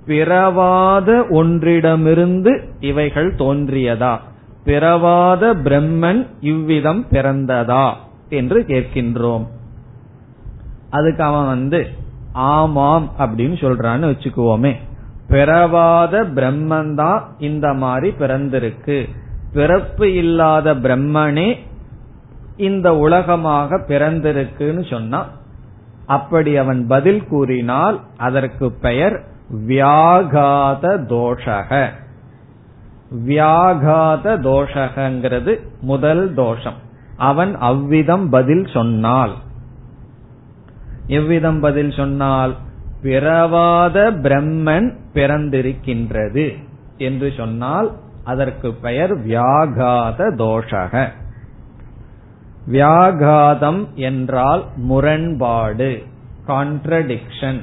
பிறவாத 0.07 1.27
ஒன்றிடமிருந்து 1.31 2.63
இவைகள் 2.81 3.35
தோன்றியதா? 3.35 4.19
பிறவாத 4.65 5.55
பிரம்மன் 5.55 6.27
இவ்விதம் 6.41 7.07
பிறந்ததா? 7.11 7.93
என்று 8.29 8.61
கேட்கின்றோம். 8.61 9.47
அதுக்கு 10.91 11.23
அவன் 11.23 11.47
வந்து 11.47 11.87
ஆமாம் 12.33 13.11
அப்படின்னு 13.19 13.55
சொல்றான்னு 13.61 14.15
வச்சுக்குவோமே. 14.15 14.77
பிறவாத 15.29 16.25
பிரம்மன் 16.25 16.95
தான் 16.95 17.35
இந்த 17.39 17.73
மாதிரி 17.73 18.17
பிறந்திருக்கு. 18.19 19.09
பிறப்பு 19.53 20.15
இல்லாத 20.15 20.75
பிரம்மனே 20.75 21.57
இந்த 22.57 22.97
உலகமாக 22.97 23.77
பிறந்திருக்குன்னு 23.77 24.91
சொன்னா 24.91 25.27
அப்படி 26.07 26.57
அவன் 26.57 26.87
பதில் 26.87 27.27
கூறினால் 27.27 28.01
அதற்கு 28.17 28.73
பெயர் 28.73 29.25
வியாகாத 29.67 30.99
தோஷக. 31.09 31.91
வியாகாத 33.27 34.37
தோஷகங்கிறது 34.41 35.59
முதல் 35.81 36.35
தோஷம். 36.35 36.85
அவன் 37.17 37.57
அவ்விதம் 37.57 38.29
பதில் 38.29 38.67
சொன்னால். 38.73 39.35
எவ்விதம் 41.07 41.61
பதில் 41.61 41.91
சொன்னால்? 41.91 42.55
பிறவாத 43.03 44.11
பிரம்மன் 44.11 44.95
பிறந்திருக்கின்றது 45.15 46.57
என்று 46.99 47.33
சொன்னால் 47.37 47.93
அதற்கு 48.25 48.73
பெயர் 48.73 49.27
வியாகாத 49.27 50.35
தோஷக. 50.39 51.11
வியாகாதம் 52.71 53.95
என்றால் 53.95 54.65
முரண்பாடு 54.77 56.03
கான்ட்ரடிக்ஷன் 56.49 57.61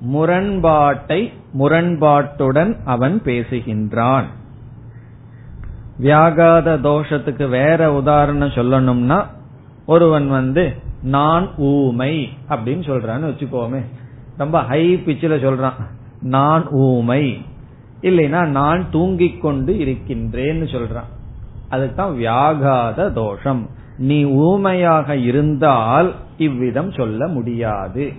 முரண்பாட்டை 0.00 1.32
முரண்பாட்டுடன் 1.58 2.76
அவன் 2.84 3.20
பேசுகின்றான். 3.24 4.24
வியாகாத 6.00 6.80
தோஷத்துக்கு 6.80 7.48
வேற 7.48 7.94
உதாரணம் 7.94 8.48
சொல்லணும்னா 8.48 9.24
ஒருவன் 9.86 10.28
வந்து 10.28 10.74
நான் 11.02 11.48
ஊமை 11.56 12.28
அப்படின்னு 12.48 12.82
சொல்றான்னு 12.82 13.30
வச்சுக்கோமே. 13.32 13.80
ரொம்ப 14.36 14.62
ஹை 14.62 14.96
பிச்சில் 14.96 15.44
சொல்றான். 15.44 15.72
நான் 16.20 16.68
ஊமை. 16.68 17.42
இல்லைன்னா 18.02 18.46
நான் 18.46 18.86
தூங்கிக் 18.90 19.40
கொண்டு 19.40 19.72
இருக்கின்றேன்னு 19.72 20.66
சொல்றான். 20.68 21.08
அதுதான் 21.68 22.14
வியாகாத 22.14 23.12
தோஷம். 23.12 23.70
நீ 23.98 24.24
ஊமையாக 24.24 25.16
இருந்தால் 25.16 26.14
இவ்விதம் 26.36 26.92
சொல்ல 26.92 27.26
முடியாது. 27.26 28.12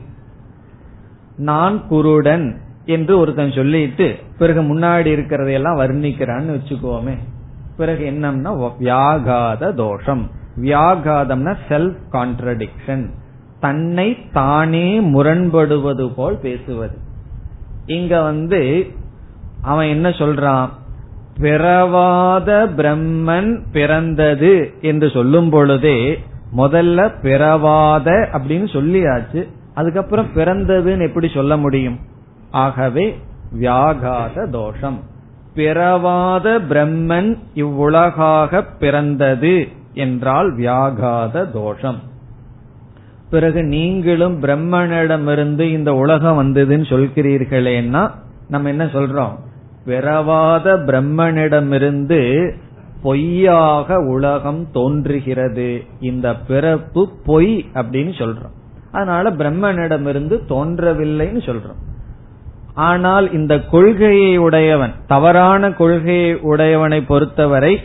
நான் 1.38 1.88
குருடன் 1.88 2.62
என்று 2.86 3.20
ஒருத்தன் 3.20 3.52
சொல்லிட்டு 3.52 4.16
பிறகு 4.38 4.62
முன்னாடி 4.62 5.08
இருக்கிறதையெல்லாம் 5.16 5.80
வர்ணிக்கிறான்னு 5.80 6.58
வச்சுக்கோமே. 6.58 7.18
பிறகு 7.78 8.12
என்னம்னா 8.12 8.72
வியாகாத 8.80 9.74
தோஷம். 9.74 10.30
வியாகாதம்னா 10.62 11.56
செல்ஃப் 11.70 11.98
கான்ட்ரடிக்ஷன் 12.12 13.10
தன்னை 13.60 14.32
தானே 14.32 15.00
முரண்படுவது 15.00 16.13
போல் 16.16 16.38
பேசுவது. 16.38 16.98
இங்க 17.86 18.22
வந்து 18.22 18.88
அவன் 19.62 19.88
என்ன 19.88 20.10
சொல்றான்? 20.10 20.70
பிறவாத 21.39 22.67
பிரம்மன் 22.78 23.62
பிறந்தது 23.71 24.73
என்று 24.82 25.10
சொல்லும் 25.10 25.50
பொழுதே 25.50 26.19
முதல்ல 26.58 27.13
பிறவாத 27.21 28.30
அப்படின்னு 28.34 28.67
சொல்லியாச்சு. 28.76 29.47
அதுக்கப்புறம் 29.73 30.30
பிறந்ததுன்னு 30.36 31.02
எப்படி 31.02 31.28
சொல்ல 31.34 31.58
முடியும்? 31.58 32.00
ஆகவே 32.52 33.19
வியாகாத 33.60 34.50
தோஷம். 34.50 35.00
பிறவாத 35.54 36.60
பிரம்மன் 36.60 37.38
இவ்வுலகாக 37.56 38.63
பிறந்தது 38.80 39.67
என்றால் 39.93 40.56
வியாகாத 40.56 41.52
தோஷம். 41.52 42.00
பிறகு 43.30 43.63
நீங்களும் 43.63 44.41
பிரம்மனிடமிருந்து 44.41 45.60
இந்த 45.60 45.93
உலகம் 45.93 46.39
வந்ததுன்னு 46.43 46.86
சொல்கிறீர்களேன்னா 46.93 48.12
நம்ம 48.50 48.69
என்ன 48.69 48.86
சொல்றோம்? 48.86 49.36
பிறவாத 49.88 50.78
பிரம்மனிடமிருந்து 50.78 52.54
பொய்யாக 53.02 54.00
உலகம் 54.00 54.71
தோன்றுகிறது. 54.71 55.84
இந்த 56.00 56.36
பிறப்பு 56.36 57.10
பொய் 57.26 57.65
அப்படின்னு 57.73 58.13
சொல்றோம். 58.17 58.56
அதனால 58.91 59.32
பிரம்மனிடமிருந்து 59.32 60.39
தோன்றவில்லைன்னு 60.50 61.41
சொல்றோம். 61.45 61.82
ஆனால் 62.73 63.32
இந்த 63.32 63.60
கொள்கையை 63.60 64.38
உடையவன் 64.38 64.93
தவறான 65.08 65.71
கொள்கையை 65.71 66.34
உடையவனை 66.34 67.02
பொறுத்தவரை 67.02 67.80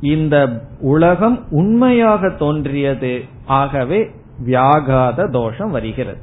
இந்த 0.00 0.64
உலகம் 0.80 1.44
உண்மையாக 1.50 2.30
தோன்றியது. 2.30 3.24
ஆகவே 3.46 4.10
வியாகாத 4.46 5.30
தோஷம் 5.30 5.70
வருகிறது. 5.70 6.18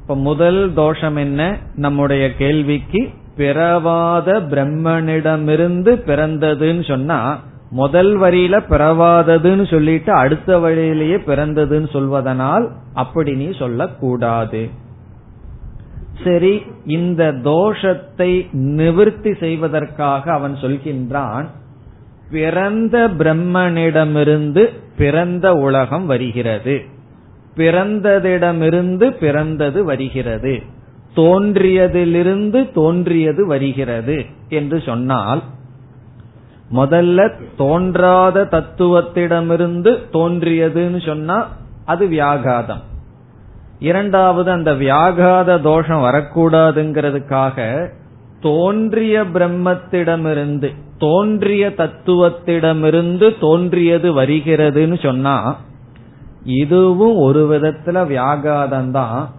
இப்ப 0.00 0.16
முதல் 0.16 0.72
தோஷம் 0.74 1.16
என்ன? 1.16 1.56
நம்முடைய 1.74 2.34
கேள்விக்கு 2.34 3.10
பிறவாத 3.40 4.28
பிரம்மனிடமிருந்து 4.52 5.92
பிறந்ததுன்னு 6.08 6.84
சொன்னா 6.88 7.20
முதல் 7.80 8.12
வரியில 8.20 8.54
பிறவாததுன்னு 8.68 9.64
சொல்லிட்டு 9.70 10.10
அடுத்த 10.12 10.58
வழியிலேயே 10.58 11.18
பிறந்ததுன்னு 11.26 11.88
சொல்வதனால் 11.96 12.64
அப்படி 12.94 13.32
நீ 13.34 13.48
சொல்லக்கூடாது. 13.58 14.62
சரி 16.24 16.54
இந்த 16.86 17.22
தோஷத்தை 17.44 18.30
நிவர்த்தி 18.78 19.32
செய்வதற்காக 19.34 20.32
அவன் 20.32 20.56
சொல்கின்றான் 20.62 21.46
பிறந்த 22.30 22.96
பிரம்மனிடமிருந்து 23.20 24.64
பிறந்த 24.96 25.46
உலகம் 25.66 26.06
வருகிறது. 26.06 26.76
பிறந்ததிடமிருந்து 27.56 29.06
பிறந்தது 29.22 29.80
வருகிறது. 29.84 30.54
தோன்றியதிலிருந்து 31.16 32.72
தோன்றியது 32.72 33.46
வருகிறது 33.46 34.24
என்று 34.48 34.80
சொன்னால் 34.80 35.42
முதல்ல 36.74 37.32
தோன்றாத 37.56 38.48
தத்துவத்திடமிருந்து 38.50 39.98
தோன்றியதுன்னு 40.12 41.06
சொன்னா 41.06 41.48
அது 41.84 42.06
வியாகாதம். 42.06 42.80
இரண்டாவது 43.78 44.50
அந்த 44.50 44.72
வியாகாத 44.72 45.60
தோஷம் 45.60 46.02
வரக்கூடாதுங்கிறதுக்காக 46.02 47.88
தோன்றிய 48.40 49.24
பிரம்மத்திடமிருந்து 49.24 50.74
தோன்றிய 50.98 51.68
தத்துவத்திடமிருந்து 51.68 53.38
தோன்றியது 53.38 54.22
வருகிறதுன்னு 54.22 55.02
சொன்னா 55.02 55.56
இதுவும் 56.44 57.16
ஒரு 57.16 57.58
விதத்துல 57.58 58.06
வியாகாதம் 58.06 58.90
தான் 58.90 59.30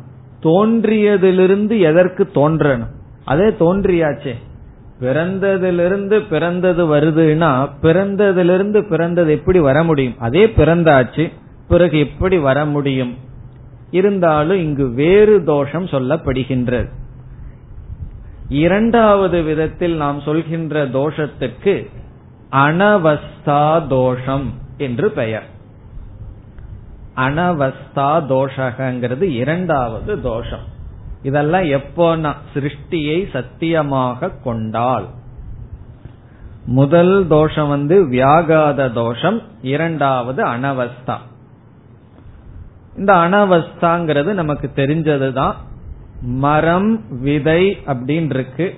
தோன்றியதிலிருந்து 0.43 1.79
எதற்கு 1.79 2.29
தோன்றணும்? 2.35 2.87
அதே 3.25 3.43
தோன்றியாச்சே. 3.43 4.35
பிறந்ததிலிருந்து 4.99 6.21
பிறந்தது 6.29 6.95
வருதுன்னா 6.95 7.69
பிறந்ததிலிருந்து 7.81 8.89
பிறந்தது 8.89 9.31
எப்படி 9.31 9.59
வர 9.59 9.83
முடியும்? 9.83 10.15
அதே 10.19 10.45
பிறந்தாச்சு 10.45 11.31
பிறகு 11.67 11.99
எப்படி 11.99 12.37
வர 12.37 12.65
முடியும்? 12.65 13.17
இருந்தாலும் 13.91 14.57
இங்கு 14.57 14.89
வேறு 14.89 15.43
தோஷம் 15.43 15.85
சொல்லப்படுகின்றது. 15.85 16.89
இரண்டாவது 18.49 19.41
விதத்தில் 19.41 19.95
நாம் 19.95 20.19
சொல்கின்ற 20.19 20.87
தோஷத்துக்கு 20.87 21.87
அனவஸ்தா 22.51 23.87
தோஷம் 23.87 24.53
என்று 24.77 25.11
பெயர். 25.11 25.50
அனவஸ்தா 27.15 28.21
தோஷகங்கிறது 28.29 29.21
இரண்டாவது 29.21 30.21
தோஷம். 30.21 30.63
இதெல்லாம் 31.21 31.63
எப்போனா 31.63 32.33
சிருஷ்டியை 32.53 33.31
சத்தியமாக 33.33 34.29
கொண்டால். 34.43 35.05
முதல் 36.65 37.25
தோஷம் 37.27 37.67
வந்து 37.67 38.07
வியாகாத 38.09 38.93
தோஷம் 38.93 39.41
இரண்டாவது 39.61 40.45
அனவஸ்தா. 40.45 41.17
இந்த 42.97 43.13
அனவஸ்தாங்கிறது 43.13 44.33
நமக்கு 44.33 44.71
தெரிஞ்சதுதான். 44.75 45.53
மரம் 46.21 47.19
விதை 47.21 47.77
அப்படின்னு 47.85 48.29
இருக்கு 48.29 48.75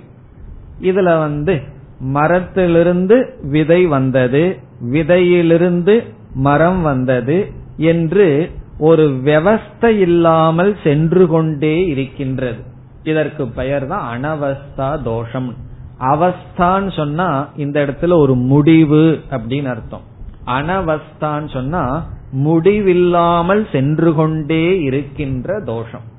இதுல 0.81 1.17
வந்து 1.17 1.61
மரத்திலிருந்து 1.99 3.39
விதை 3.43 3.85
வந்தது 3.85 4.59
விதையிலிருந்து 4.91 6.13
மரம் 6.33 6.81
வந்தது 6.81 7.51
என்று 7.77 8.51
ஒரு 8.77 9.07
விவஸ்தை 9.07 9.97
இல்லாமல் 9.99 10.77
சென்று 10.83 11.27
கொண்டே 11.27 11.87
இருக்கின்றது. 11.87 12.63
இதற்கு 13.03 13.47
பெயர் 13.47 13.87
தான் 13.87 14.05
அனவஸ்தா 14.13 15.01
தோஷம். 15.01 15.55
அவஸ்தான்னு 15.99 16.95
சொன்னா 16.95 17.49
இந்த 17.55 17.85
இடத்துல 17.85 18.13
ஒரு 18.13 18.35
முடிவு 18.35 19.19
அப்படின்னு 19.31 19.65
அர்த்தம். 19.65 20.01
அனவஸ்தான்னு 20.45 21.49
சொன்னா 21.49 22.05
முடிவில்லாமல் 22.31 23.67
சென்று 23.71 24.13
கொண்டே 24.13 24.81
இருக்கின்ற 24.81 25.61
தோஷம். 25.63 26.11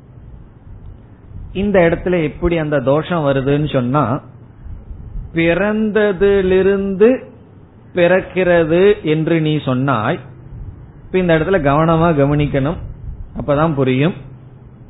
இந்த 1.52 1.80
இடத்துல 1.80 2.22
எப்படி 2.22 2.58
அந்த 2.58 2.80
தோஷம் 2.80 3.26
வருதுன்னு 3.26 3.72
சொன்னா 3.72 4.20
பிறந்ததிலிருந்து 5.34 7.22
பிறக்கிறது 7.94 9.02
என்று 9.02 9.40
நீ 9.40 9.58
சொன்னாய் 9.58 10.18
இப்ப 11.14 11.34
இந்த 11.34 11.38
இடத்துல 11.38 11.62
கவனமா 11.62 12.08
கவனிக்கணும். 12.14 12.76
அப்பதான் 13.40 13.74
புரியும். 13.74 14.12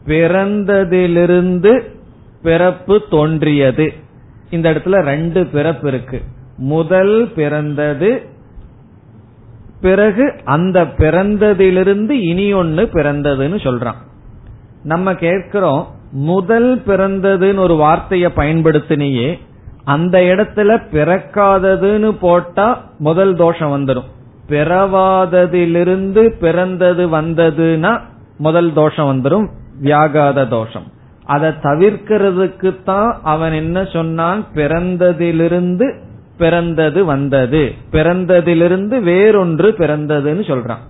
பிறந்ததிலிருந்து 0.07 1.81
பிறப்பு 2.43 3.03
தோன்றியது. 3.11 3.93
இந்த 4.51 4.73
இடத்துல 4.73 5.03
ரெண்டு 5.03 5.47
பிறப்பு 5.47 5.89
இருக்கு. 5.89 6.23
முதல் 6.57 7.33
பிறந்தது 7.35 8.23
பிறகு 9.81 10.41
அந்த 10.45 10.85
பிறந்ததிலிருந்து 10.85 12.11
இனி 12.11 12.53
ஒன்னு 12.53 12.83
பிறந்ததுன்னு 12.83 13.59
சொல்றான். 13.63 13.97
நம்ம 14.83 15.15
கேட்கிறோம் 15.15 15.87
முதல் 16.13 16.83
பிறந்ததுன்னு 16.87 17.59
ஒரு 17.59 17.75
வார்த்தையை 17.75 18.31
பயன்படுத்தினியே 18.37 19.39
அந்த 19.85 20.19
இடத்துல 20.19 20.81
பிறக்காததுன்னு 20.93 22.11
போட்டா 22.11 22.91
முதல் 22.99 23.37
தோஷம் 23.37 23.71
வந்துடும் 23.71 24.13
பிறவாததிலிருந்து 24.49 26.29
பிறந்தது 26.41 27.09
வந்ததுன்னா 27.09 28.01
முதல் 28.39 28.73
தோஷம் 28.73 29.09
வந்துடும் 29.11 29.47
வியாகாத 29.83 30.49
தோஷம். 30.49 30.93
அதை 31.25 31.51
தவிர்க்கிறதுக்கு 31.63 32.83
தான் 32.85 33.21
அவன் 33.23 33.53
என்ன 33.53 33.85
சொன்னான்? 33.85 34.47
பிறந்ததிலிருந்து 34.55 35.95
பிறந்தது 36.39 37.05
வந்தது. 37.05 37.73
பிறந்ததிலிருந்து 37.91 38.97
வேறொன்று 39.11 39.69
பிறந்ததுன்னு 39.79 40.45
சொல்றான். 40.51 40.83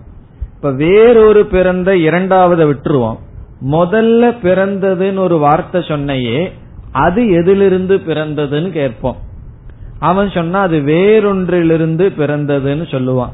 இப்ப 0.55 0.73
வேறொரு 0.73 1.47
பிறந்த 1.47 1.95
இரண்டாவதை 1.95 2.67
விட்டுருவோம். 2.67 3.19
முதல்ல 3.71 4.33
பிறந்ததுன்னு 4.43 5.19
ஒரு 5.19 5.39
வார்த்தை 5.39 5.85
சொன்னையே 5.89 6.53
அது 6.93 7.31
எதிலிருந்து 7.31 8.01
பிறந்ததுன்னு 8.07 8.71
கேட்போம். 8.71 9.17
அவன் 9.99 10.31
சொன்னா 10.31 10.61
அது 10.61 10.79
வேறொன்றிலிருந்து 10.79 12.13
பிறந்ததுன்னு 12.19 12.85
சொல்லுவான். 12.91 13.33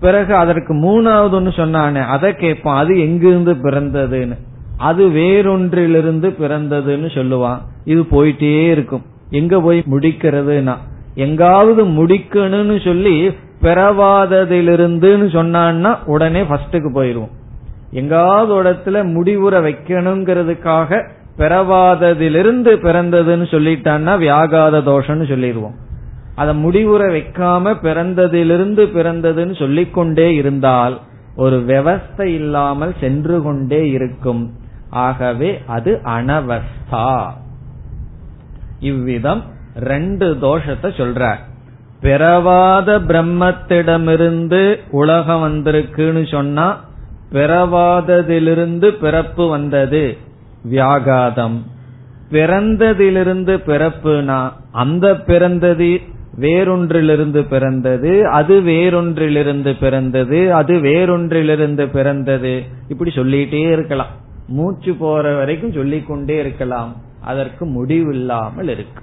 பிறகு 0.00 0.34
அதற்கு 0.34 0.74
மூணாவது 0.74 1.30
ஒன்று 1.30 1.50
சொன்னானே 1.50 2.06
அதை 2.06 2.34
கேட்பான் 2.34 2.84
அது 2.84 3.00
எங்கிருந்து 3.00 3.54
பிறந்ததுன்னு. 3.54 4.36
அது 4.76 5.08
வேறொன்றிலிருந்து 5.08 6.28
பிறந்ததுன்னு 6.42 7.08
சொல்லுவான். 7.14 7.58
இது 7.84 8.02
போயிட்டே 8.02 8.70
இருக்கும். 8.70 9.02
எங்க 9.30 9.60
போய் 9.60 9.84
முடிக்கிறதுனா 9.90 10.76
எங்காவது 11.14 11.84
முடிக்கணும்னு 11.86 12.84
சொல்லி 12.84 13.30
பிறவாததிலிருந்துன்னு 13.62 15.30
சொன்னான்னா 15.30 15.98
உடனே 16.06 16.42
ஃபர்ஸ்டுக்கு 16.42 16.90
போயிருவோம். 16.94 17.32
எங்காவது 17.90 18.52
இடத்துல 18.62 18.96
முடிவுற 19.16 19.54
வைக்கணுங்கிறதுக்காக 19.66 21.08
பிறவாததிலிருந்து 21.38 22.72
பிறந்ததுன்னு 22.86 23.46
சொல்லிட்டான்னா 23.54 24.14
வியாகாத 24.24 24.82
தோஷம்னு 24.88 25.28
சொல்லிடுவோம். 25.28 25.74
அதை 26.40 26.52
முடிவுற 26.64 27.02
வைக்காம 27.14 27.72
பிறந்ததிலிருந்து 27.82 28.84
பிறந்ததுன்னு 28.96 29.54
சொல்லிக்கொண்டே 29.58 30.26
இருந்தால் 30.34 30.94
ஒரு 31.36 31.56
விவஸ்தை 31.66 32.28
இல்லாமல் 32.38 32.94
சென்று 33.00 33.42
கொண்டே 33.42 33.80
இருக்கும். 33.90 34.42
ஆகவே 34.90 35.50
அது 35.66 36.00
அனவஸ்தா. 36.04 37.10
இவ்விதம் 38.80 39.42
ரெண்டு 39.74 40.26
தோஷத்தை 40.42 40.88
சொல்றார். 41.00 41.40
பிறவாத 42.00 42.98
பிரம்மத்திடமிருந்து 42.98 44.62
உலகம் 44.90 45.42
வந்திருக்குன்னு 45.44 46.24
சொன்னா 46.30 46.68
பிறவாததிலிருந்து 47.32 48.88
பிறப்பு 49.00 49.48
வந்தது. 49.48 50.04
வியாகாதம். 50.70 51.58
பிறந்ததிலிருந்து 52.30 53.54
பிறப்புனா 53.66 54.40
அந்த 54.72 55.06
பிறந்தது 55.14 56.18
வேறொன்றிலிருந்து 56.38 57.48
பிறந்தது 57.48 58.28
அது 58.28 58.60
வேறொன்றிலிருந்து 58.60 59.78
பிறந்தது 59.80 60.54
அது 60.54 60.74
வேறொன்றிலிருந்து 60.74 61.86
பிறந்தது. 61.86 62.62
இப்படி 62.88 63.10
சொல்லிட்டே 63.10 63.70
இருக்கலாம். 63.72 64.06
மூச்சு 64.48 64.94
போற 64.94 65.34
வரைக்கும் 65.34 65.72
சொல்லிக்கொண்டே 65.72 66.38
இருக்கலாம். 66.38 66.96
அதற்கு 67.20 67.66
முடிவில்லாமல் 67.66 68.68
இருக்கு. 68.68 69.02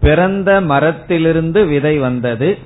பிறந்த 0.00 0.60
மரத்திலிருந்து 0.60 1.64
விதை 1.64 1.98
வந்தது. 1.98 2.58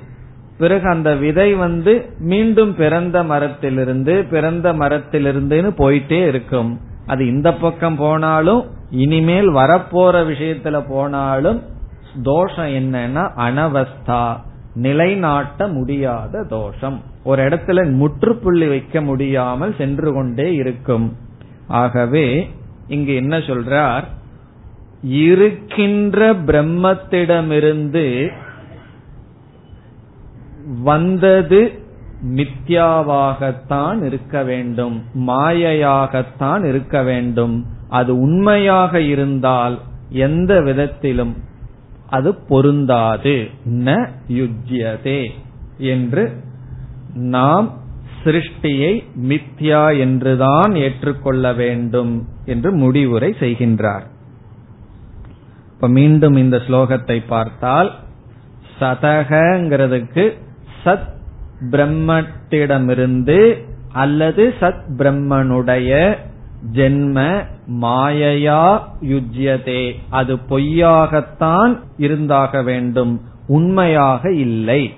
பிறகு 0.57 0.89
அந்த 0.89 1.15
விதை 1.15 1.53
வந்து 1.53 2.05
மீண்டும் 2.19 2.75
பிறந்த 2.75 3.23
மரத்திலிருந்து 3.23 4.25
பிறந்த 4.29 4.73
மரத்திலிருந்துன்னு 4.73 5.71
போயிட்டே 5.77 6.27
இருக்கும். 6.27 6.79
அது 7.05 7.27
இந்த 7.27 7.53
பக்கம் 7.53 7.95
போனாலும் 7.95 8.63
இனிமேல் 8.89 9.49
வரப்போற 9.49 10.15
விஷயத்துல 10.31 10.85
போனாலும் 10.87 11.61
தோஷம் 12.21 12.67
என்னன்னா 12.67 13.31
அனவஸ்தா 13.37 14.35
நிலைநாட்ட 14.73 15.67
முடியாத 15.67 16.43
தோஷம். 16.43 17.01
ஒரு 17.23 17.43
இடத்துல 17.43 17.91
முற்றுப்புள்ளி 17.91 18.67
வைக்க 18.67 19.01
முடியாமல் 19.01 19.75
சென்று 19.77 20.13
கொண்டே 20.13 20.53
இருக்கும். 20.53 21.17
ஆகவே 21.67 22.49
இங்கு 22.87 23.15
என்ன 23.15 23.37
சொல்றார்? 23.37 24.03
இருக்கின்ற 25.03 26.33
பிரம்மத்திடமிருந்து 26.33 28.31
வந்தது 30.81 31.71
மித்யாவாகத்தான் 32.35 34.03
இருக்க 34.03 34.43
வேண்டும். 34.43 35.03
மாயையாகத்தான் 35.13 36.65
இருக்க 36.65 37.03
வேண்டும். 37.03 37.65
அது 37.89 38.19
உண்மையாக 38.19 39.01
இருந்தால் 39.01 39.79
எந்த 40.09 40.61
விதத்திலும் 40.61 41.45
அது 42.09 42.35
பொருந்தாது. 42.35 43.47
ந 43.69 44.07
யுஜ்யதே 44.27 45.29
என்று 45.77 46.33
நாம் 47.13 47.73
சிருஷ்டியை 48.23 49.05
மித்யா 49.21 49.99
என்றுதான் 49.99 50.75
ஏற்றுக்கொள்ள 50.75 51.53
வேண்டும் 51.53 52.27
என்று 52.45 52.71
முடிவுரை 52.71 53.35
செய்கின்றார். 53.39 54.05
இப்ப 55.75 55.87
மீண்டும் 55.87 56.35
இந்த 56.35 56.57
ஸ்லோகத்தை 56.57 57.23
பார்த்தால் 57.27 57.95
சதகங்கிறதுக்கு 58.79 60.33
சத் 60.85 61.15
பிரம்மத்திடமிருந்து 61.71 63.63
அல்லது 63.93 64.53
சத் 64.59 64.83
பிரம்மனுடைய 64.97 66.15
ஜென்ம 66.73 67.45
மாயையா 67.81 68.79
யுஜ்யதே. 69.01 69.95
அது 70.09 70.35
பொய்யாகத்தான் 70.35 71.79
இருந்தாக 71.97 72.63
வேண்டும். 72.63 73.21
உண்மையாக 73.47 74.31
இல்லை. 74.31 74.93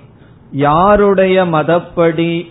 யாருடைய 0.52 1.44
மதப்படி 1.44 2.46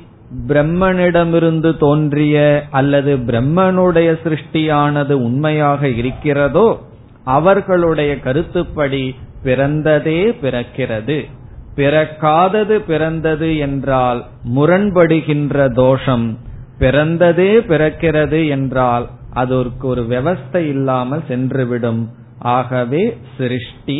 பிரம்மனிடமிருந்து 0.47 1.77
தோன்றிய 1.77 2.63
அல்லது 2.69 3.17
பிரம்மனுடைய 3.17 4.17
சிருஷ்டியானது 4.23 5.11
உண்மையாக 5.11 5.87
இருக்கிறதோ 5.87 6.79
அவர்களுடைய 7.23 8.19
கருத்துப்படி 8.19 9.15
பிறந்ததே 9.43 10.35
பிறக்கிறது. 10.43 11.29
பிறக்காதது 11.75 12.79
பிறந்தது 12.79 13.57
என்றால் 13.57 14.25
முரண்படுகின்ற 14.55 15.73
தோஷம். 15.73 16.37
பிறந்ததே 16.79 17.51
பிறக்கிறது 17.71 18.49
என்றால் 18.49 19.05
அதற்கு 19.33 19.87
ஒரு 19.87 20.01
விவஸ்தை 20.03 20.61
இல்லாமல் 20.67 21.27
சென்றுவிடும். 21.27 22.01
ஆகவே 22.39 23.17
சிருஷ்டி 23.37 23.97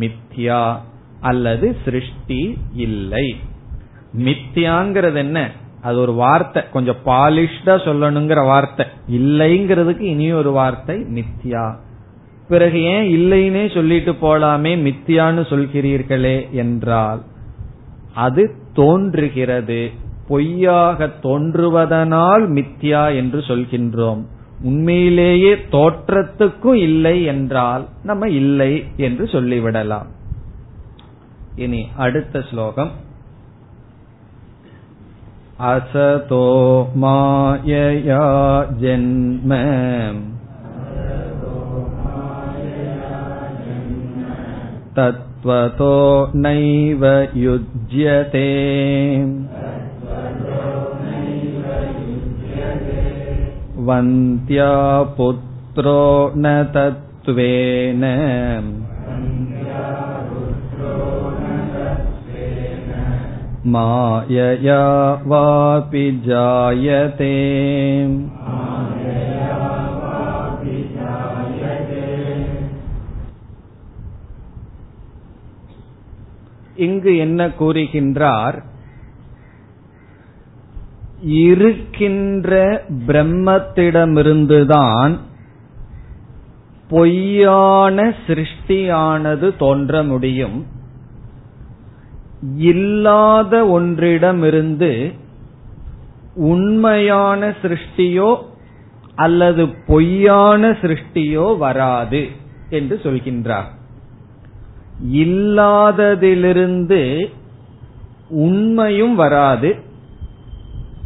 மித்யா 0.00 0.76
அல்லது 1.20 1.76
சிருஷ்டி 1.84 2.58
இல்லை. 2.74 3.26
மித்தியாங்கிறது 4.16 5.14
என்ன 5.14 5.50
அது 5.82 6.00
ஒரு 6.00 6.12
வார்த்தை. 6.12 6.62
கொஞ்சம் 6.72 7.02
பாலிஷ்டா 7.04 7.74
சொல்லணுங்கிற 7.86 8.40
வார்த்தை. 8.44 8.86
இல்லைங்கிறதுக்கு 9.12 10.00
இனி 10.00 10.32
ஒரு 10.32 10.50
வார்த்தை 10.50 10.96
மித்யா. 11.16 11.64
பிறகு 12.48 12.82
ஏன் 12.82 13.06
இல்லைன்னே 13.18 13.74
சொல்லிட்டு 13.74 14.12
போலாமே 14.12 14.72
மித்தியான்னு 14.86 15.42
சொல்கிறீர்களே 15.52 16.50
என்றால் 16.50 17.22
அது 18.14 18.42
தோன்றுகிறது. 18.74 19.80
பொய்யாக 20.27 21.07
தோன்றுவதனால் 21.21 22.45
மித்யா 22.49 23.03
என்று 23.15 23.39
சொல்கின்றோம் 23.39 24.21
உண்மையிலேயே 24.63 25.53
தோற்றத்துக்கும் 25.71 26.79
இல்லை 26.81 27.23
என்றால் 27.23 27.85
நம்ம 28.03 28.29
இல்லை 28.29 28.73
என்று 28.97 29.25
சொல்லிவிடலாம் 29.25 30.11
இனி 31.55 31.81
அடுத்த 31.95 32.45
ஸ்லோகம் 32.49 32.93
असतो 35.63 36.45
मायया 36.95 38.23
जन्म 38.79 39.51
तत्त्वतो 44.97 45.93
नैव 46.35 47.05
युज्यते 47.35 48.47
वन्त्या 53.87 54.71
पुत्रो 55.17 56.01
न 56.37 56.63
तत्त्वेन 56.75 58.03
मायया 63.65 64.83
वापि 65.25 66.05
जायते 66.25 67.33
இங்கு 76.77 77.11
என்ன 77.17 77.47
கூறுகின்றார் 77.47 78.57
இருக்கின்ற 81.22 82.82
பிரம்மத்திடமிருந்துதான் 83.06 85.16
பொய்யான 86.88 88.14
சிருஷ்டியானது 88.26 89.56
தோன்ற 89.56 90.02
முடியும். 90.02 90.66
இல்லாத 92.56 93.66
ஒன்றிடமிருந்து 93.66 95.12
உண்மையான 96.34 97.54
சிருஷ்டியோ 97.62 98.36
அல்லது 99.14 99.74
பொய்யான 99.86 100.70
சிருஷ்டியோ 100.70 101.58
வராது 101.58 102.28
என்று 102.70 103.00
சொல்கின்றார். 103.02 103.66
இல்லாததிலிருந்து 105.12 107.28
உண்மையும் 108.28 109.14
வராது 109.14 109.86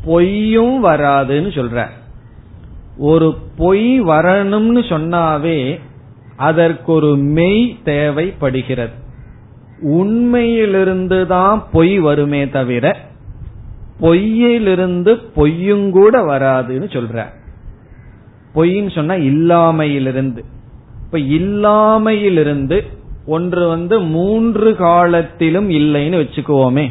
பொய்யும் 0.05 0.85
வராதுன்னு 0.85 1.51
சொல்ற. 1.59 1.87
ஒரு 2.99 3.37
பொய் 3.57 4.03
வரணும்னு 4.03 4.83
சொன்னாவே 4.89 5.81
அதற்கு 6.37 6.93
ஒரு 6.93 7.17
மெய் 7.17 7.77
தேவைப்படுகிறது. 7.85 8.93
உண்மையிலிருந்து 9.81 11.27
தான் 11.27 11.67
பொய் 11.73 11.99
வருமே 11.99 12.49
தவிர 12.49 12.97
பொய்யிலிருந்து 14.01 15.23
பொய்யும் 15.35 15.91
கூட 15.91 16.23
வராதுன்னு 16.23 16.89
சொல்ற. 16.97 17.25
பொய்ன்னு 18.55 18.91
சொன்னா 18.95 19.15
இல்லாமையிலிருந்து. 19.15 20.45
இப்ப 21.05 21.19
இல்லாமையிலிருந்து 21.19 22.87
ஒன்று 23.27 23.69
வந்து 23.69 24.01
மூன்று 24.01 24.77
காலத்திலும் 24.77 25.71
இல்லைன்னு 25.71 26.21
வச்சுக்குவோமே 26.23 26.91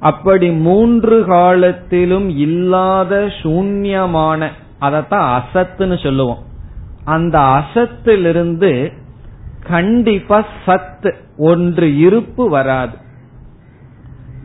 அப்படி 0.00 0.50
மூன்று 0.50 1.24
காலத்திலும் 1.24 2.28
இல்லாத 2.28 3.32
சூன்யமான 3.42 4.48
அதத்தான் 4.80 5.40
அசத்துன்னு 5.40 6.02
சொல்லுவோம். 6.02 6.38
அந்த 7.04 7.38
அசத்திலிருந்து 7.38 8.92
கண்டிப்பா 9.66 10.44
சத்து 10.66 11.16
ஒன்று 11.36 11.96
இருப்பு 11.96 12.48
வராது. 12.48 12.96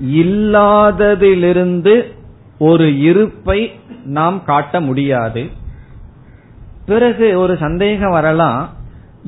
இல்லாததிலிருந்து 0.06 2.04
ஒரு 2.60 3.00
இருப்பை 3.00 3.72
நாம் 4.04 4.44
காட்ட 4.44 4.82
முடியாது. 4.82 5.50
பிறகு 6.86 7.40
ஒரு 7.40 7.58
சந்தேகம் 7.58 8.12
வரலாம் 8.12 8.70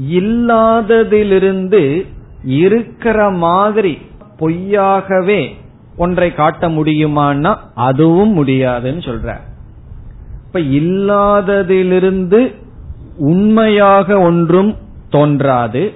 இல்லாததிலிருந்து 0.10 2.08
இருக்கிற 2.44 3.30
மாதிரி 3.30 3.98
பொய்யாகவே 4.38 5.62
ஒன்றை 5.98 6.34
காட்ட 6.34 6.70
முடியுமான்னா 6.70 7.56
அதுவும் 7.76 8.34
முடியாதுன்னு 8.34 9.00
சொல்ற. 9.00 9.36
இப்ப 10.46 10.60
இல்லாததிலிருந்து 10.60 12.56
உண்மையாக 13.18 14.20
ஒன்றும் 14.20 14.78
தோன்றாது 15.10 15.94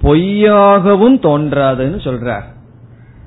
பொய்யாகவும் 0.00 1.20
தோன்றாதுன்னு 1.20 1.98
சொல்றார் 2.00 2.44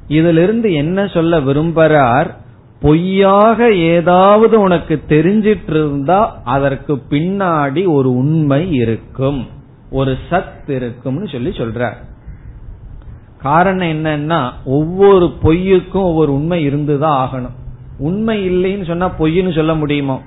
இதிலிருந்து 0.07 0.73
என்ன 0.73 1.07
சொல்ல 1.07 1.39
விரும்புறார்? 1.39 2.37
பொய்யாக 2.81 3.73
ஏதாவது 3.73 4.59
உனக்கு 4.59 5.01
தெரிஞ்சிட்டு 5.07 5.69
இருந்தா 5.69 6.41
அதற்கு 6.43 7.01
பின்னாடி 7.09 7.91
ஒரு 7.91 8.15
உண்மை 8.15 8.71
இருக்கும் 8.71 9.47
ஒரு 9.91 10.17
சத் 10.29 10.69
இருக்கும்னு 10.69 11.27
சொல்லி 11.27 11.49
சொல்றார் 11.49 11.95
காரணம் 13.41 13.87
என்னன்னா 13.87 14.49
ஒவ்வொரு 14.65 15.33
பொய்யுக்கும் 15.43 16.07
ஒவ்வொரு 16.09 16.33
உண்மை 16.33 16.63
இருந்துதான் 16.63 17.29
ஆகணும். 17.29 17.55
உண்மை 17.97 18.49
இல்லைன்னு 18.49 18.85
சொன்னா 18.85 19.09
பொய்ன்னு 19.19 19.55
சொல்ல 19.55 19.73
முடியுமோ? 19.73 20.21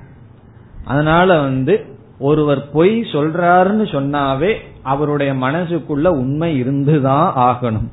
அதனால 0.85 1.39
வந்து 1.41 1.85
ஒருவர் 2.19 2.71
பொய் 2.71 3.01
சொல்றாருன்னு 3.01 3.85
சொன்னாவே 3.85 4.53
அவருடைய 4.81 5.33
மனசுக்குள்ள 5.33 6.07
உண்மை 6.07 6.57
இருந்துதான் 6.57 7.33
ஆகணும். 7.35 7.87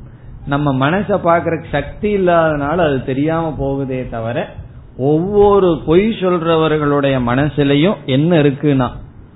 நம்ம 0.47 0.91
மனச 0.91 1.21
பாக்குற 1.25 1.65
சக்தி 1.73 2.17
இல்லாதனால 2.17 2.77
அது 2.77 3.05
தெரியாம 3.05 3.57
போகுதே 3.61 4.09
தவிர 4.09 4.55
ஒவ்வொரு 4.97 5.81
பொய் 5.87 6.09
சொல்றவர்களுடைய 6.09 7.21
மனசுலயும் 7.27 7.95
என்ன 8.07 8.43
இருக்குன்னா 8.43 8.89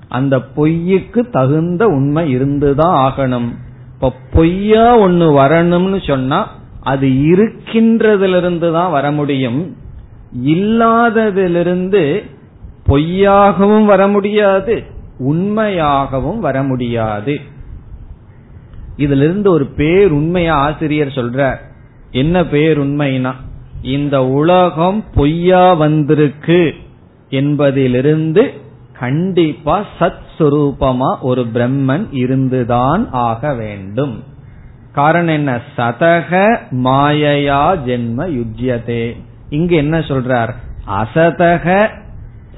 அந்த 0.09 0.41
பொய்யுக்கு 0.57 1.31
தகுந்த 1.31 1.87
உண்மை 1.87 2.31
இருந்துதான் 2.31 3.13
ஆகணும். 3.13 3.49
இப்ப 3.95 4.13
பொய்யா 4.31 4.99
ஒண்ணு 4.99 5.27
வரணும்னு 5.41 6.07
சொன்னா 6.07 6.53
அது 6.83 7.09
இருக்கின்றதிலிருந்து 7.09 8.73
தான் 8.73 8.91
வர 8.91 9.11
முடியும். 9.11 9.77
இல்லாததிலிருந்து 10.45 12.03
பொய்யாகவும் 12.87 13.85
வர 13.85 14.09
முடியாது 14.09 14.85
உண்மையாகவும் 15.19 16.39
வர 16.39 16.63
முடியாது. 16.63 17.41
இதிலிருந்து 18.97 19.51
ஒரு 19.51 19.67
பேருண்மைய 19.77 20.49
ஆசிரியர் 20.49 21.17
சொல்றார். 21.19 21.57
என்ன 22.11 22.43
பேருண்மைனா 22.43 23.33
இந்த 23.83 24.25
உலகம் 24.25 25.05
பொய்யா 25.15 25.73
வந்திருக்கு 25.73 26.75
என்பதிலிருந்து 27.31 28.63
கண்டிப்பா 28.99 29.85
சத் 30.01 30.23
சுரூபமா 30.39 31.17
ஒரு 31.21 31.47
பிரம்மன் 31.55 32.07
இருந்துதான் 32.11 33.09
ஆக 33.11 33.55
வேண்டும். 33.55 34.25
காரணம் 34.93 35.35
என்ன? 35.35 35.61
சதக 35.77 36.59
மாயையா 36.71 37.79
ஜென்ம 37.87 38.43
யுஜ்யதே. 38.43 39.17
இங்கு 39.49 39.77
என்ன 39.77 39.99
சொல்றார்? 39.99 40.55
அசதக 40.87 41.89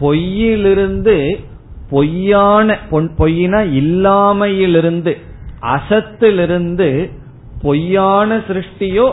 பொய்யிலிருந்து 0.00 1.44
பொய்யான 1.90 2.78
பொய்னா 2.90 3.60
இல்லாமையிலிருந்து 3.82 5.16
அசத்திலிருந்து 5.60 7.10
பொய்யான 7.62 8.36
சிருஷ்டியோ 8.36 9.12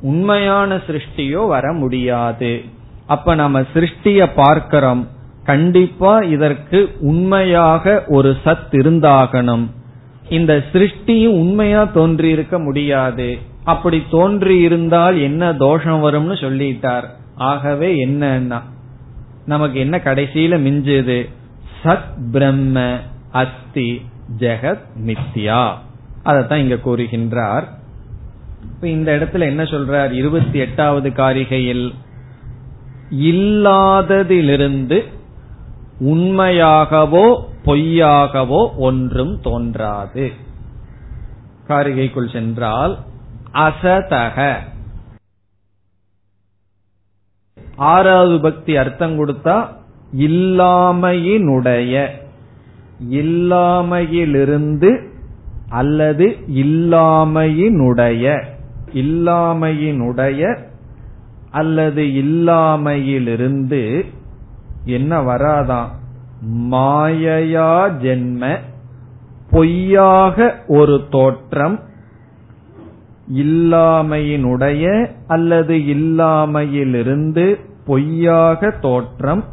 உண்மையான 0.00 0.76
சிருஷ்டியோ 0.76 1.46
வர 1.46 1.72
முடியாது. 1.72 2.62
அப்ப 3.06 3.34
நம்ம 3.34 3.60
சிருஷ்டிய 3.60 4.30
பார்க்கிறோம். 4.34 5.08
கண்டிப்பா 5.44 6.18
இதற்கு 6.18 6.96
உண்மையாக 7.00 8.04
ஒரு 8.06 8.36
சத் 8.44 8.72
இருந்தாகணும். 8.72 9.66
இந்த 10.28 10.64
சிருஷ்டியும் 10.72 11.38
உண்மையா 11.38 11.84
தோன்றியிருக்க 11.84 12.58
முடியாது. 12.58 13.38
அப்படி 13.64 14.02
தோன்றி 14.10 14.60
இருந்தால் 14.60 15.18
என்ன 15.18 15.54
தோஷம் 15.54 16.04
வரும்னு 16.04 16.34
சொல்லிட்டார். 16.34 17.04
ஆகவே 17.34 18.06
என்னன்னா 18.06 18.62
நமக்கு 19.46 19.80
என்ன 19.80 20.00
கடைசியில 20.04 20.58
மிஞ்சுது? 20.60 21.28
சத் 21.84 22.30
பிரம்ம 22.32 22.98
அஸ்தி 23.30 24.02
ஜெகத் 24.38 24.84
மித்யா. 25.06 25.72
அதத்தான் 26.24 26.54
இங்க 26.54 26.74
கூறுகின்றார். 26.74 27.64
இப்ப 28.62 28.88
இந்த 28.88 29.16
இடத்துல 29.16 29.40
என்ன 29.40 29.62
சொல்றார்? 29.62 30.12
இருபத்தி 30.12 30.58
எட்டாவது 30.58 31.10
காரிகையில் 31.10 31.94
இல்லாததிலிருந்து 33.20 35.04
உண்மையாகவோ 36.00 37.40
பொய்யாகவோ 37.64 38.76
ஒன்றும் 38.76 39.40
தோன்றாது. 39.40 40.32
காரிகைக்குள் 41.68 42.32
சென்றால் 42.32 42.98
அசதக. 43.52 44.56
ஆறாவது 47.76 48.40
பக்தி 48.40 48.76
அர்த்தம் 48.76 49.18
கொடுத்தா 49.18 49.68
இல்லாமையினுடைய 50.16 52.08
இல்லாமையிலிருந்து 53.10 55.08
அல்லது 55.68 56.36
இல்லாமையினுடைய 56.54 58.44
இல்லாமையினுடைய 58.94 60.58
அல்லது 61.50 62.04
இல்லாமையிலிருந்து 62.04 64.04
என்ன 64.84 65.22
வராதான் 65.22 65.86
மாயையா 66.56 67.90
ஜென்ம 68.02 68.58
பொய்யாக 69.50 70.54
ஒரு 70.68 71.06
தோற்றம் 71.10 71.80
இல்லாமையினுடைய 73.34 75.10
அல்லது 75.26 75.74
இல்லாமையிலிருந்து 75.74 77.60
பொய்யாக 77.86 78.70
தோற்றம் 78.70 79.44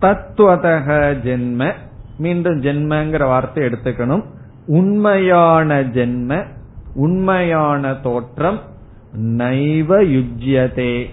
தத்துவதக 0.00 1.12
ஜென்ம 1.22 1.72
மீண்டும் 2.18 2.60
ஜென்மங்கிற 2.60 3.24
வார்த்தை 3.24 3.64
எடுத்துக்கணும். 3.64 4.24
உண்மையான 4.66 5.80
ஜென்ம 5.82 6.44
உண்மையான 6.94 7.94
தோற்றம் 7.94 8.60
நைவ 9.16 10.02
யுஜ்யதே. 10.02 11.06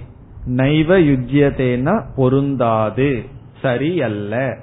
நைவ 0.48 1.00
யுஜ்யதேனா 1.00 2.04
பொருந்தாது. 2.16 3.24
சரியல்ல. 3.62 4.58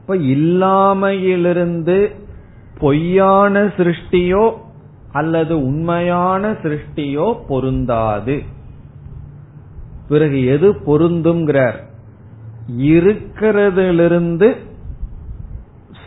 இப்ப 0.00 0.16
இல்லாமையிலிருந்து 0.16 2.14
பொய்யான 2.78 3.64
சிருஷ்டியோ 3.64 4.52
அல்லது 5.12 5.64
உண்மையான 5.64 6.50
சிருஷ்டியோ 6.50 7.34
பொருந்தாது. 7.48 8.42
பிறகு 10.08 10.44
எது 10.46 10.72
பொருந்துங்கிறார் 10.72 11.74
இருக்கிறதிலிருந்து 12.78 14.56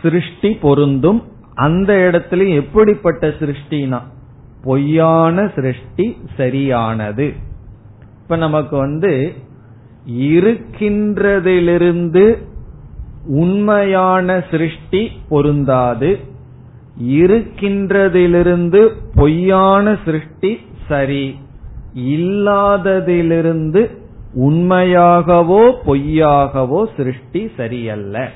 சிருஷ்டி 0.02 0.54
பொருந்தும். 0.54 1.22
அந்த 1.54 1.92
இடத்துல 1.92 2.54
எப்படிப்பட்ட 2.54 3.28
சிருஷ்டினா? 3.28 4.00
பொய்யான 4.62 5.52
சிருஷ்டி 5.54 6.16
சரியானது. 6.36 7.52
இப்ப 8.24 8.36
நமக்கு 8.36 8.76
வந்து 8.76 9.32
இருக்கின்றதிலிருந்து 10.10 12.38
உண்மையான 13.26 14.44
சிருஷ்டி 14.50 15.10
பொருந்தாது 15.28 16.18
இருக்கின்றதிலிருந்து 17.02 18.90
பொய்யான 19.14 19.98
சிருஷ்டி 20.04 20.58
சரி 20.88 21.38
இல்லாததிலிருந்து 21.94 23.90
உண்மையாகவோ 24.34 25.72
பொய்யாகவோ 25.86 26.86
சிருஷ்டி 26.96 27.50
சரியல்ல. 27.56 28.30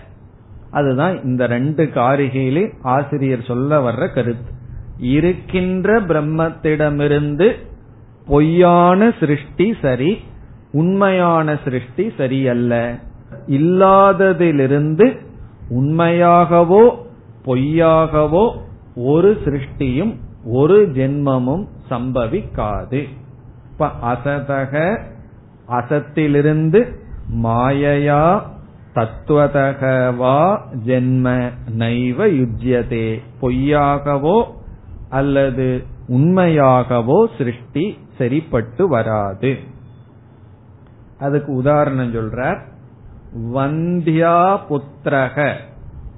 அதுதான் 0.70 1.22
இந்த 1.22 1.46
ரெண்டு 1.46 1.90
காரிகையிலே 1.94 2.72
ஆசிரியர் 2.82 3.42
சொல்ல 3.42 3.90
வர்ற 3.90 4.14
கருத்து. 4.14 4.52
இருக்கின்ற 4.98 6.00
பிரம்மத்திடமிருந்து 6.00 7.66
பொய்யான 8.28 9.12
சிருஷ்டி 9.20 9.74
சரி 9.82 10.18
உண்மையான 10.72 11.58
சிருஷ்டி 11.64 12.12
சரியல்ல. 12.16 12.94
இல்லாததிலிருந்து 13.46 15.06
உண்மையாகவோ 15.70 16.82
பொய்யாகவோ 17.44 18.44
ஒரு 18.96 19.38
சிருஷ்டியும் 19.44 20.14
ஒரு 20.44 20.88
ஜென்மமும் 20.94 21.64
சம்பவிக்காது. 21.90 23.08
இப்ப 23.72 23.90
அசதக 24.04 24.98
அசத்திலிருந்து 25.68 26.80
மாயையா 27.42 28.42
தத்துவதகவா 28.94 30.58
ஜென்ம 30.86 31.50
நைவ 31.78 32.26
யுஜ்யதே. 32.26 33.18
பொய்யாகவோ 33.40 34.44
அல்லது 35.08 35.84
உண்மையாகவோ 36.08 37.26
சிருஷ்டி 37.38 37.98
சரிப்பட்டு 38.18 38.88
வராது. 38.88 39.58
அதுக்கு 41.18 41.52
உதாரணம் 41.52 42.14
சொல்றார். 42.14 42.58
வந்தியா 43.54 44.58
புத்திரக 44.68 45.54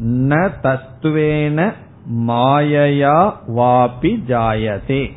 ந 0.04 0.50
தத்துவேன 0.62 1.72
மாயையா 2.16 3.32
வாபி 3.56 4.12
ஜாயதே. 4.26 5.10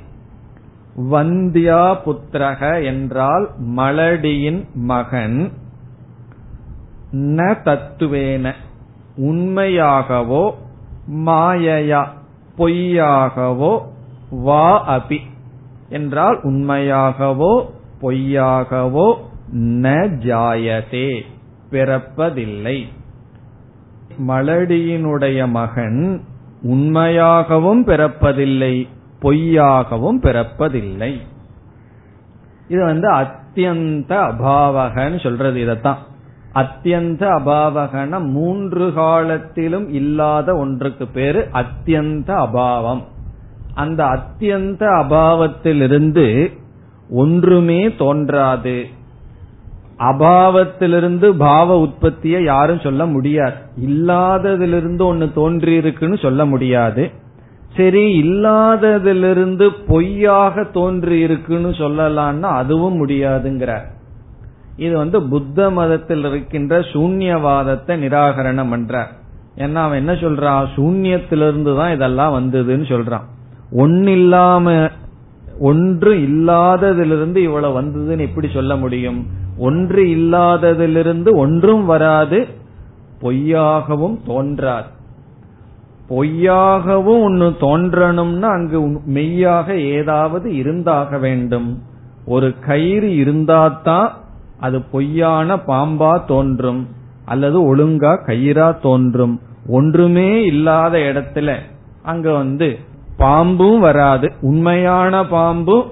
வந்தியா 1.12 1.98
புத்திரக 2.06 2.86
என்றால் 2.86 3.50
மலடியின் 3.76 4.65
மகன் 4.74 5.52
ந 7.12 7.58
தத்துவேன 7.65 8.54
உண்மையாகவோ 9.17 10.54
மாயையா 11.26 12.08
பொய்யாகவோ 12.58 13.82
வா 14.30 14.96
அபி. 14.96 15.19
என்றால் 15.94 16.38
உண்மையாகவோ 16.44 17.54
பொய்யாகவோ 18.02 19.08
ந 19.84 19.91
ஜாயதே 20.26 21.10
பிறப்பதில்லை. 21.72 22.78
மலடியினுடைய 24.28 25.39
மகன் 25.50 26.02
உண்மையாகவும் 26.64 27.84
பிறப்பதில்லை 27.88 28.76
பொய்யாகவும் 29.22 30.20
பிறப்பதில்லை. 30.22 31.12
இது 32.68 32.82
வந்து 32.86 33.10
அத்தியந்த 33.12 34.12
அபாவகன்னு 34.30 35.20
சொல்றது 35.24 35.60
இதத்தான். 35.66 36.02
அத்தியந்த 36.56 37.24
அபாவகன 37.39 38.20
மூன்று 38.32 38.94
காலத்திலும் 38.94 39.88
இல்லாத 39.89 40.56
ஒன்றுக்கு 40.56 41.06
பேரு 41.08 41.41
அத்தியந்த 41.54 42.30
அபாவம். 42.46 43.04
அந்த 43.76 44.03
அத்தியந்த 44.03 44.84
அபாவத்திலிருந்து 45.03 46.51
ஒன்றுமே 47.09 47.95
தோன்றாது. 47.95 48.86
அபாவத்திலிருந்து 49.97 51.30
பாவ 51.30 51.80
உற்பத்தியை 51.80 52.43
யாரும் 52.43 52.80
சொல்ல 52.80 53.05
முடியாது. 53.05 53.53
இல்லாததிலிருந்து 53.86 55.01
ஒன்னு 55.01 55.32
தோன்றி 55.34 55.74
இருக்குன்னு 55.74 56.17
சொல்ல 56.17 56.45
முடியாது. 56.45 57.11
சரி 57.76 58.21
இல்லாததிலிருந்து 58.24 59.69
பொய்யாக 59.88 60.63
தோன்றி 60.63 61.19
இருக்குன்னு 61.19 61.69
சொல்லலாம்னா 61.69 62.41
அதுவும் 62.41 63.07
முடியாதுங்கிறார் 63.07 63.86
இது 64.78 64.97
வந்து 64.97 65.21
புத்த 65.21 65.69
மதத்தில் 65.69 66.24
இருக்கின்ற 66.24 66.80
சூன்யவாதத்தை 66.80 67.93
நிராகரணம் 68.03 68.71
பண்றார் 68.74 69.11
ஏன்னா 69.57 69.74
அவன் 69.74 69.97
என்ன 69.97 70.13
சொல்றான்? 70.13 70.67
சூன்யத்திலிருந்து 70.76 71.78
தான் 71.78 71.93
இதெல்லாம் 71.93 72.34
வந்ததுன்னு 72.39 72.86
சொல்றான். 72.93 73.26
ஒன்னில்லாம 73.76 74.91
ஒன்று 75.59 76.15
இல்லாததிலிருந்து 76.15 77.36
இவ்வளவு 77.36 77.82
வந்ததுன்னு 77.82 78.19
எப்படி 78.19 78.47
சொல்ல 78.53 78.76
முடியும்? 78.76 79.28
ஒன்று 79.57 80.03
இல்லாததிலிருந்து 80.03 81.36
ஒன்றும் 81.36 81.86
வராது 81.86 82.47
பொய்யாகவும் 83.21 84.19
தோன்றாது. 84.26 84.88
பொய்யாகவும் 86.09 87.21
ஒன்னு 87.24 87.45
தோன்றணும்னா 87.59 88.49
அங்கு 88.51 89.01
மெய்யாக 89.05 89.78
ஏதாவது 89.78 90.55
இருந்தாக 90.55 91.17
வேண்டும். 91.17 91.82
ஒரு 92.26 92.53
கயிறு 92.59 93.07
இருந்தாதான் 93.07 94.09
அது 94.59 94.82
பொய்யான 94.82 95.55
பாம்பா 95.55 96.26
தோன்றும் 96.26 96.88
அல்லது 97.26 97.76
ஒழுங்கா 97.76 98.13
கயிறா 98.28 98.82
தோன்றும். 98.82 99.39
ஒன்றுமே 99.67 100.43
இல்லாத 100.45 100.97
இடத்துல 100.97 101.55
அங்க 102.03 102.32
வந்து 102.32 102.80
பாம்பும் 103.24 103.80
வராது. 103.80 104.32
உண்மையான 104.41 105.26
பாம்பு 105.26 105.91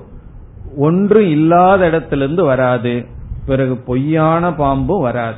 ஒன்று 0.77 1.29
இல்லாத 1.29 1.85
இடத்திலிருந்து 1.85 2.43
வராது. 2.43 3.05
பிறகு 3.45 3.77
பொய்யான 3.77 4.49
பாம்பும் 4.49 5.01
வராது. 5.01 5.37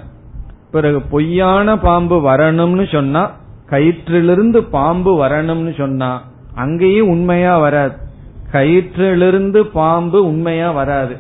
பிறகு 0.71 1.01
பொய்யான 1.01 1.79
பாம்பு 1.79 2.17
வரணும்னு 2.29 2.91
சொன்னா 2.91 3.31
கயிற்றிலிருந்து 3.69 4.57
பாம்பு 4.57 5.25
வரணும்னு 5.25 5.77
சொன்னா 5.77 6.23
அங்கேயும் 6.55 7.07
உண்மையா 7.07 7.57
வராது. 7.57 7.95
கயிற்றிலிருந்து 8.51 9.59
பாம்பு 9.59 10.25
உண்மையா 10.25 10.71
வராது. 10.71 11.15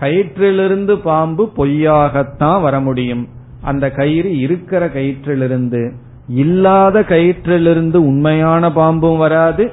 கயிற்றிலிருந்து 0.00 0.94
பாம்பு 0.94 1.52
பொய்யாகத்தான் 1.56 2.62
வர 2.62 2.80
முடியும். 2.80 3.28
அந்த 3.62 3.90
கயிறு 3.90 4.38
இருக்கிற 4.38 4.86
கயிற்றிலிருந்து 4.86 5.92
இல்லாத 6.30 7.00
கயிற்றிலிருந்து 7.00 7.96
உண்மையான 7.96 8.72
பாம்பும் 8.72 9.18
வராது 9.18 9.72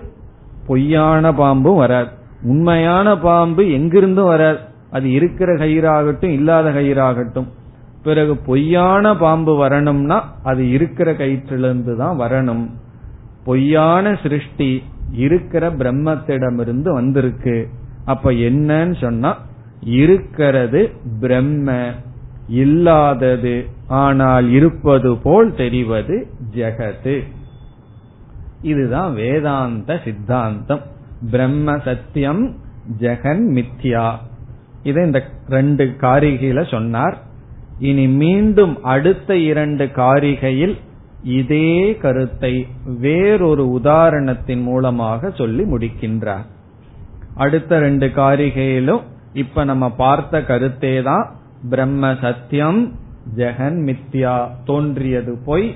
பொய்யான 0.67 1.31
பாம்பும் 1.31 1.75
வராது. 1.75 2.09
உண்மையான 2.41 3.17
பாம்பு 3.17 3.63
எங்கிருந்தும் 3.63 4.23
வராது. 4.23 4.57
அது 4.91 5.11
இருக்கிற 5.11 5.55
கயிறாகட்டும் 5.55 6.31
இல்லாத 6.31 6.69
கயிறாகட்டும். 6.69 7.47
பிறகு 8.03 8.37
பொய்யான 8.37 9.15
பாம்பு 9.15 9.55
வரணும்னா 9.55 10.33
அது 10.43 10.69
இருக்கிற 10.69 11.11
கயிற்றிலிருந்து 11.11 11.95
தான் 11.95 12.19
வரணும். 12.19 12.69
பொய்யான 13.43 14.19
சிருஷ்டி 14.23 14.83
இருக்கிற 15.11 15.71
பிரம்மத்திடமிருந்து 15.71 16.93
வந்திருக்கு. 16.93 17.69
அப்ப 18.05 18.31
என்னன்னு 18.31 18.95
சொன்னா 19.01 19.37
இருக்கிறது 19.81 20.91
பிரம்ம. 21.19 21.91
இல்லாதது 22.47 23.65
ஆனால் 23.87 24.49
இருப்பது 24.49 25.17
போல் 25.17 25.55
தெரிவது 25.55 26.27
ஜெகது 26.55 27.23
இதுதான் 28.61 29.13
வேதாந்த 29.13 29.99
சித்தாந்தம். 30.03 30.81
பிரம்ம 31.31 31.77
சத்தியம் 31.77 32.55
ஜெகன் 32.99 33.43
மித்யா. 33.57 34.13
இதை 34.83 35.05
இந்த 35.05 35.23
ரெண்டு 35.47 35.85
காரிகையில 35.85 36.69
சொன்னார். 36.69 37.17
இனி 37.79 38.07
மீண்டும் 38.07 38.83
அடுத்த 38.83 39.35
இரண்டு 39.35 39.85
காரிகையில் 39.85 40.75
இதே 41.23 41.97
கருத்தை 41.97 42.67
வேறொரு 42.99 43.79
உதாரணத்தின் 43.81 44.61
மூலமாக 44.61 45.29
சொல்லி 45.29 45.63
முடிக்கின்றார். 45.63 46.45
அடுத்த 47.35 47.79
ரெண்டு 47.79 48.07
காரிகையிலும் 48.07 49.01
இப்ப 49.33 49.63
நம்ம 49.63 49.89
பார்த்த 49.89 50.43
கருத்தே 50.43 51.01
தான் 51.01 51.35
பிரம்ம 51.70 52.12
சத்தியம் 52.20 52.80
ஜெகன் 53.36 53.78
மித்யா 53.88 54.36
தோன்றியது 54.64 55.34
பொய் 55.44 55.66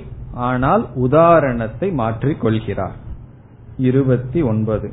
ஆனால் 0.48 0.84
உதாரணத்தை 0.98 1.88
மாற்றிக் 1.94 2.40
கொள்கிறார் 2.40 2.96
இருபத்தி 3.78 4.40
ஒன்பது 4.42 4.88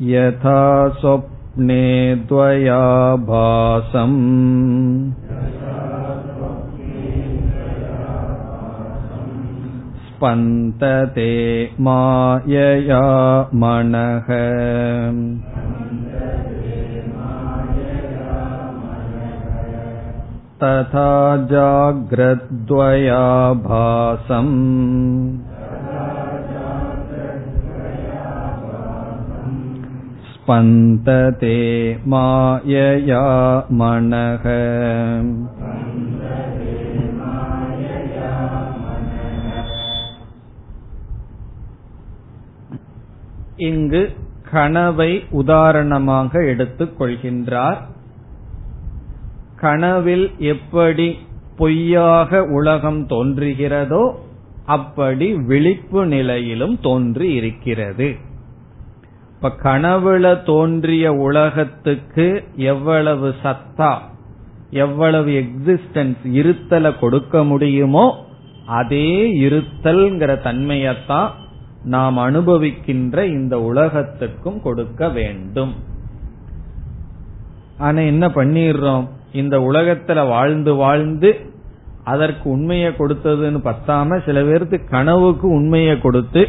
यथा 0.00 0.62
स्वप्ने 0.90 1.84
द्वया 2.26 2.80
भासम् 3.20 4.18
स्पन्दते 10.08 11.30
मायया 11.80 13.00
मनः 13.54 14.28
तथा 20.62 21.10
जाग्रद्वया 21.50 23.22
भासम् 23.66 24.54
स्पन्दते 30.30 31.56
मायया 32.12 33.24
मनः 33.80 34.44
இங்கு 43.68 44.02
கனவை 44.50 45.10
உதாரணமாக 45.30 46.42
எடுத்துக் 46.44 46.96
கொள்கின்றார் 46.98 47.80
கனவில் 49.61 50.27
எப்படி 50.37 51.07
பொய்யாக 51.57 52.43
உலகம் 52.57 53.01
தோன்றுகிறதோ 53.07 54.03
அப்படி 54.65 55.27
விழிப்பு 55.49 56.05
நிலையிலும் 56.05 56.75
தோன்றி 56.81 57.27
இருக்கிறது. 57.33 58.07
இப்ப 59.35 59.51
கனவுல 59.63 60.25
தோன்றிய 60.43 61.13
உலகத்துக்கு 61.13 62.43
எவ்வளவு 62.55 63.29
சத்தா 63.43 63.91
எவ்வளவு 64.69 65.31
எக்ஸிஸ்டன்ஸ் 65.41 66.25
இருத்தலை 66.39 66.91
கொடுக்க 66.99 67.43
முடியுமோ 67.43 68.05
அதே 68.65 69.09
இருத்தல்ங்கிற 69.41 70.31
தன்மையத்தான் 70.47 71.29
நாம் 71.83 72.17
அனுபவிக்கின்ற 72.17 73.23
இந்த 73.23 73.55
உலகத்துக்கும் 73.61 74.61
கொடுக்க 74.61 75.09
வேண்டும். 75.09 75.73
ஆனா 77.77 78.01
என்ன 78.01 78.25
பண்ணிடுறோம்? 78.27 79.07
இந்த 79.33 79.59
உலகத்துல 79.59 80.27
வாழ்ந்து 80.27 80.75
வாழ்ந்து 80.75 81.39
அதற்கு 82.03 82.49
உண்மையை 82.49 82.91
கொடுத்ததுன்னு 82.91 83.73
பத்தாம 83.73 84.25
சில 84.25 84.43
பேருக்கு 84.43 84.81
கனவுக்கு 84.89 85.47
உண்மையை 85.47 85.99
கொடுத்து 85.99 86.47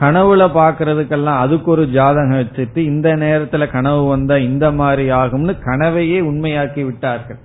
கனவுல 0.00 0.48
பாக்குறதுக்கெல்லாம் 0.54 1.38
அதுக்கு 1.38 1.70
ஒரு 1.70 1.88
ஜாதகம் 1.88 2.30
வச்சுட்டு 2.30 2.76
இந்த 2.76 3.16
நேரத்துல 3.16 3.70
கனவு 3.70 4.06
வந்தா 4.06 4.36
இந்த 4.36 4.70
மாதிரி 4.70 5.10
ஆகும்னு 5.10 5.58
கனவையே 5.64 6.20
உண்மையாக்கி 6.20 6.84
விட்டார்கள். 6.84 7.38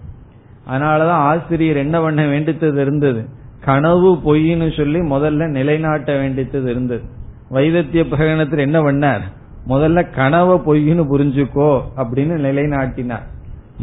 அதனாலதான் 0.70 1.22
ஆசிரியர் 1.24 1.76
என்ன 1.76 2.02
பண்ண 2.02 2.26
வேண்டித்தது 2.26 2.78
இருந்தது? 2.78 3.26
கனவு 3.66 4.14
பொய்ன்னு 4.16 4.78
சொல்லி 4.78 5.00
முதல்ல 5.00 5.48
நிலைநாட்ட 5.48 6.14
வேண்டித்தது 6.22 6.68
இருந்தது. 6.68 7.02
வைதத்திய 7.50 8.04
பிரகடனத்தில் 8.04 8.58
என்ன 8.58 8.82
பண்ணார்? 8.82 9.22
முதல்ல 9.68 10.10
கனவை 10.10 10.58
பொய்ன்னு 10.58 11.06
புரிஞ்சுக்கோ 11.12 11.82
அப்படின்னு 11.98 12.36
நிலைநாட்டினார். 12.40 13.32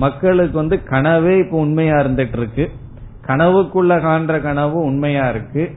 மக்களுக்கு 0.00 0.58
வந்து 0.58 0.80
கனவே 0.84 1.44
இப்ப 1.44 1.56
உண்மையா 1.56 1.94
இருந்துட்டு 1.94 2.36
இருக்கு 2.36 2.70
கனவுக்குள்ள 3.26 4.00
காண்ற 4.00 4.40
கனவு 4.40 4.80
உண்மையா 4.80 5.28
இருக்கு. 5.28 5.70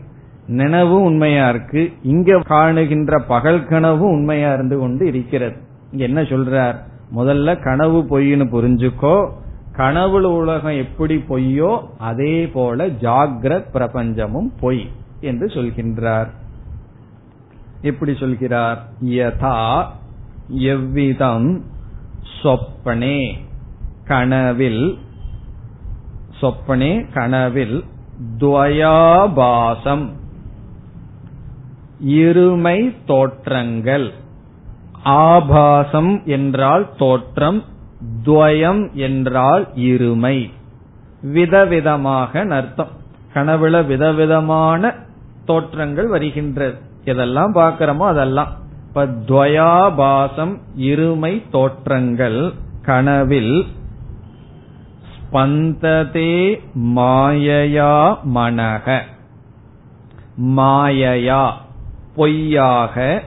நினைவும் 0.47 1.03
உண்மையா 1.03 1.49
இருக்கு. 1.49 1.91
இங்க 2.03 2.39
காணுகின்ற 2.39 3.19
பகல் 3.27 3.65
கனவும் 3.65 4.11
உண்மையா 4.11 4.53
இருந்து 4.53 4.79
கொண்டு 4.79 5.05
இருக்கிறது. 5.05 5.55
இங்க 5.91 6.03
என்ன 6.03 6.21
சொல்றார்? 6.21 6.75
முதல்ல 7.15 7.63
கனவு 7.63 8.01
பொய்னு 8.01 8.47
புரிஞ்சுக்கோ. 8.51 9.29
கனவுல 9.77 10.21
உலகம் 10.21 10.77
எப்படி 10.77 11.23
பொய்யோ 11.29 11.79
அதே 11.97 12.47
போல 12.47 12.87
ஜாகிரத் 12.87 13.71
பிரபஞ்சமும் 13.73 14.51
பொய் 14.59 14.89
என்று 15.21 15.45
சொல்கின்றார். 15.45 16.27
எப்படி 17.81 18.15
சொல்கிறார்? 18.15 18.83
யதா 19.05 19.85
எவ்விதம் 20.47 21.63
சொப்பனே. 22.43 23.33
கனவில் 24.07 24.97
சொப்பனே 26.41 27.05
கனவில் 27.13 27.83
துவயாபாசம். 28.37 30.09
இருமை 32.07 32.95
தோற்றங்கள். 33.05 34.11
ஆபாசம் 35.03 36.21
என்றால் 36.25 36.89
தோற்றம் 36.97 37.63
துவயம் 38.25 38.91
என்றால் 38.91 39.67
இருமை. 39.75 40.51
விதவிதமாக 41.23 42.49
அர்த்தம். 42.49 42.87
கனவுல 43.33 43.85
விதவிதமான 43.85 44.95
தோற்றங்கள் 45.45 46.07
வருகின்றது 46.07 46.77
எதெல்லாம் 47.05 47.53
பார்க்கிறோமோ 47.55 48.07
அதெல்லாம். 48.07 48.51
இப்ப 48.87 49.05
துவயாபாசம் 49.05 50.57
இருமை 50.77 51.43
தோற்றங்கள் 51.51 52.53
கனவில் 52.81 53.65
ஸ்பந்ததே 55.33 56.61
மாயையா 56.75 58.17
மனக. 58.35 58.99
மாயையா 60.41 61.51
பொய்யாக 62.15 63.23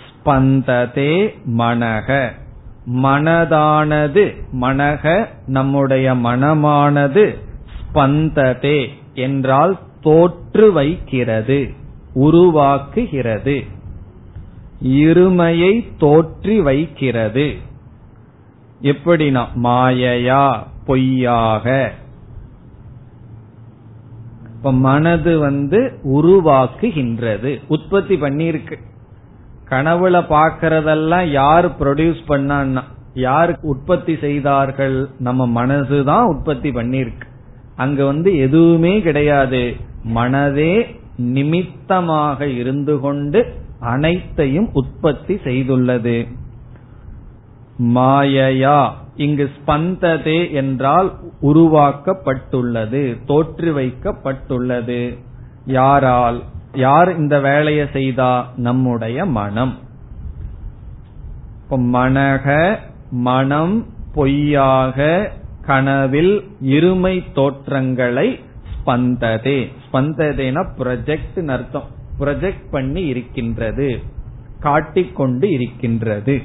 ஸ்பந்ததே 0.00 1.34
மனக. 1.58 2.32
மனதானது 3.02 4.34
மனக 4.60 5.28
நம்முடைய 5.46 6.14
மனமானது 6.14 7.38
ஸ்பந்ததே 7.78 8.88
என்றால் 9.14 9.78
தோற்று 10.00 10.72
வைக்கிறது 10.72 11.70
உருவாக்குகிறது. 12.14 13.66
இருமையை 14.82 15.86
தோற்றி 16.00 16.62
வைக்கிறது. 16.62 17.65
எப்படினா 18.82 19.46
மாயையா 19.62 20.66
பொய்யாக. 20.86 21.92
இப்ப 24.56 24.72
மனது 24.72 25.38
வந்து 25.38 25.98
உருவாக்குகின்றது. 26.04 27.60
உற்பத்தி 27.68 28.20
பண்ணிருக்கு 28.20 28.76
கனவுல 29.70 30.20
பாக்கிறதெல்லாம் 30.28 31.30
யார் 31.30 31.68
ப்ரொடியூஸ் 31.78 32.22
பண்ணான்னா 32.28 32.82
யார் 33.14 33.58
உற்பத்தி 33.62 34.16
செய்தார்கள் 34.16 35.08
நம்ம 35.18 35.66
மனசுதான் 35.66 36.22
உற்பத்தி 36.22 36.70
பண்ணிருக்கு 36.70 37.26
அங்க 37.76 38.04
வந்து 38.04 38.36
எதுவுமே 38.36 39.00
கிடையாது. 39.00 39.76
மனதே 40.14 40.96
நிமித்தமாக 41.16 42.46
இருந்து 42.46 43.00
கொண்டு 43.00 43.54
அனைத்தையும் 43.80 44.68
உற்பத்தி 44.72 45.34
செய்துள்ளது. 45.34 46.26
மாயையா. 47.78 48.90
இங்கு 49.16 49.50
ஸ்பந்ததே 49.56 50.52
என்றால் 50.52 51.12
உருவாக்கப்பட்டுள்ளது 51.42 53.24
தோற்று 53.26 53.76
வைக்கப்பட்டுள்ளது 53.76 55.18
யாரால்? 55.66 56.42
யார் 56.74 57.16
இந்த 57.16 57.40
வேலையை 57.40 57.86
செய்தா? 57.92 58.52
நம்முடைய 58.56 59.24
மனம். 59.24 59.78
மனக 61.70 62.76
மனம் 63.10 63.86
பொய்யாக 64.14 65.30
கனவில் 65.60 66.44
இருமை 66.62 67.32
தோற்றங்களை 67.32 68.40
ஸ்பந்ததே. 68.74 69.72
ஸ்பந்ததேனா 69.92 70.66
ப்ரொஜெக்ட் 70.78 71.48
அர்த்தம். 71.48 71.86
ப்ரொஜெக்ட் 72.20 72.70
பண்ணி 72.70 73.06
இருக்கின்றது. 73.06 74.00
காட்டிக்கொண்டு 74.60 75.50
இருக்கின்றது. 75.50 76.42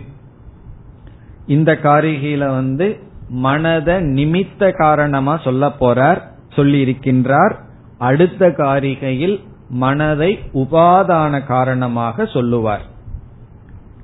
இந்த 1.47 1.77
காரிகையில 1.83 2.37
வந்து 2.37 2.99
மனத 3.43 3.99
நிமித்த 3.99 4.71
காரணமா 4.77 5.37
சொல்ல 5.37 5.71
போறார் 5.79 6.21
சொல்லி 6.49 6.83
இருக்கின்றார் 6.83 7.55
அடுத்த 7.97 8.47
காரிகையில் 8.47 9.43
மனதை 9.69 10.39
உபாதான 10.53 11.45
காரணமாக 11.45 12.25
சொல்லுவார். 12.25 12.81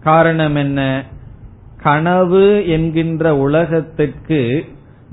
காரணம் 0.03 0.55
என்ன? 0.55 1.03
கனவு 1.81 2.67
என்கின்ற 2.67 3.37
உலகத்திற்கு 3.37 4.65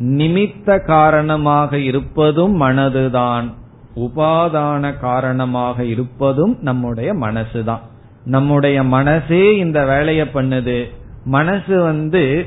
நிமித்த 0.03 0.85
காரணமாக 0.85 1.79
இருப்பதும் 1.79 2.61
மனதுதான். 2.61 3.55
உபாதான 3.97 5.01
காரணமாக 5.01 5.85
இருப்பதும் 5.85 6.59
நம்முடைய 6.61 7.15
மனசுதான். 7.15 7.81
நம்முடைய 8.25 8.83
மனசே 8.83 9.57
இந்த 9.57 9.85
வேலையை 9.85 10.27
பண்ணுது. 10.35 10.91
மனசு 11.25 11.83
வந்து 11.83 12.47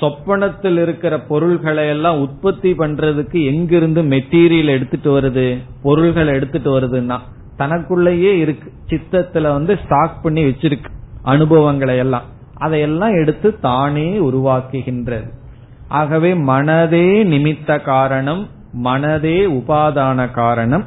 சொப்பனத்தில் 0.00 0.78
இருக்கிற 0.78 1.20
பொருள்களை 1.20 1.88
எல்லாம் 1.88 2.20
உற்பத்தி 2.20 2.72
பண்றதுக்கு 2.72 3.44
எங்கிருந்து 3.44 4.02
மெட்டீரியல் 4.02 4.64
எடுத்துட்டு 4.64 5.20
வருது 5.20 5.62
பொருள்கள் 5.82 6.26
எடுத்துட்டு 6.26 6.80
வருதுன்னா 6.80 7.18
தனக்குள்ளேயே 7.56 8.38
இருக்கு. 8.38 8.72
சித்தத்துல 8.88 9.52
வந்து 9.52 9.78
ஸ்டாக் 9.84 10.22
பண்ணி 10.22 10.44
வச்சிருக்கு 10.44 10.90
அனுபவங்களை 11.22 11.96
எல்லாம் 11.96 12.22
அதையெல்லாம் 12.54 13.14
எடுத்து 13.14 13.60
தானே 13.60 14.18
உருவாக்குகின்றது. 14.18 15.30
ஆகவே 15.88 16.34
மனதே 16.34 17.24
நிமித்த 17.24 17.82
காரணம் 17.82 18.48
மனதே 18.84 19.46
உபாதான 19.46 20.30
காரணம். 20.30 20.84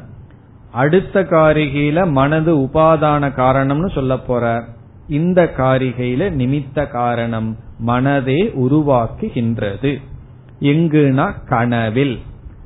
அடுத்த 0.72 1.22
காரிகையில 1.22 2.12
மனது 2.12 2.56
உபாதான 2.58 3.32
காரணம்னு 3.36 3.92
சொல்ல 3.92 4.16
போறார். 4.16 4.64
இந்த 5.10 5.54
காரிகையில 5.58 6.30
நிமித்த 6.32 6.88
காரணம் 6.88 7.58
மனதே 7.88 8.52
உருவாக்குகின்றது. 8.56 10.02
எங்குனா 10.62 11.34
கனவில். 11.46 12.20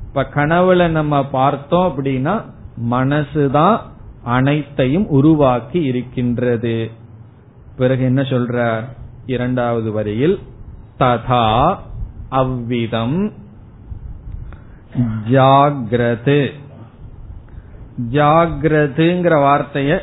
இப்ப 0.06 0.26
கனவுல 0.34 0.88
நம்ம 0.88 1.26
பார்த்தோம் 1.26 1.96
அப்படின்னா 1.96 2.42
மனசுதான் 2.90 3.80
அனைத்தையும் 4.22 5.08
உருவாக்கி 5.08 5.82
இருக்கின்றது. 5.82 6.90
பிறகு 7.76 8.04
என்ன 8.04 8.22
சொல்றார் 8.22 8.84
இரண்டாவது 9.26 9.92
வரியில் 9.92 10.38
ததா 10.98 11.76
அவ்விதம் 12.28 13.32
ஜாகிரது. 15.30 16.50
ஜாகிரதுங்கிற 18.10 19.34
வார்த்தைய 19.40 19.98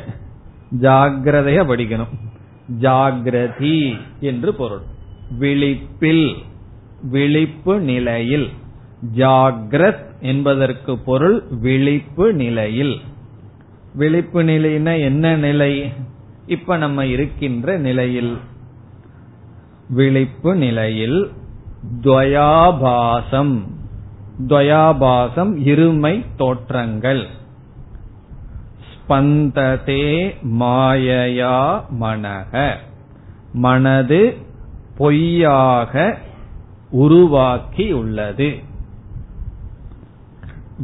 ஜாகிரதைய 0.80 1.64
படிக்கணும். 1.64 2.30
ஜாகிரதி 2.80 4.00
என்று 4.20 4.54
பொருள். 4.54 4.80
விழிப்பில் 5.40 6.34
விழிப்பு 7.02 7.80
நிலையில். 7.80 8.48
ஜாகிரத் 9.16 10.20
என்பதற்கு 10.20 10.98
பொருள் 10.98 11.42
விழிப்பு 11.60 12.32
நிலையில். 12.32 13.00
விழிப்பு 13.94 14.42
நிலைனா 14.42 15.00
என்ன 15.00 15.36
நிலை? 15.36 15.92
இப்ப 16.46 16.76
நம்ம 16.76 17.06
இருக்கின்ற 17.06 17.78
நிலையில். 17.78 18.36
விழிப்பு 19.88 20.54
நிலையில் 20.54 21.30
துவயாபாசம். 22.00 23.62
துவயாபாசம் 24.46 25.56
இருமை 25.56 26.24
தோற்றங்கள். 26.36 27.26
பந்ததே 29.12 30.36
மாயையா 30.60 31.84
மனக. 32.00 32.74
மனது 33.52 34.20
பொய்யாக 34.96 36.18
உருவாக்கியுள்ளது. 36.92 38.48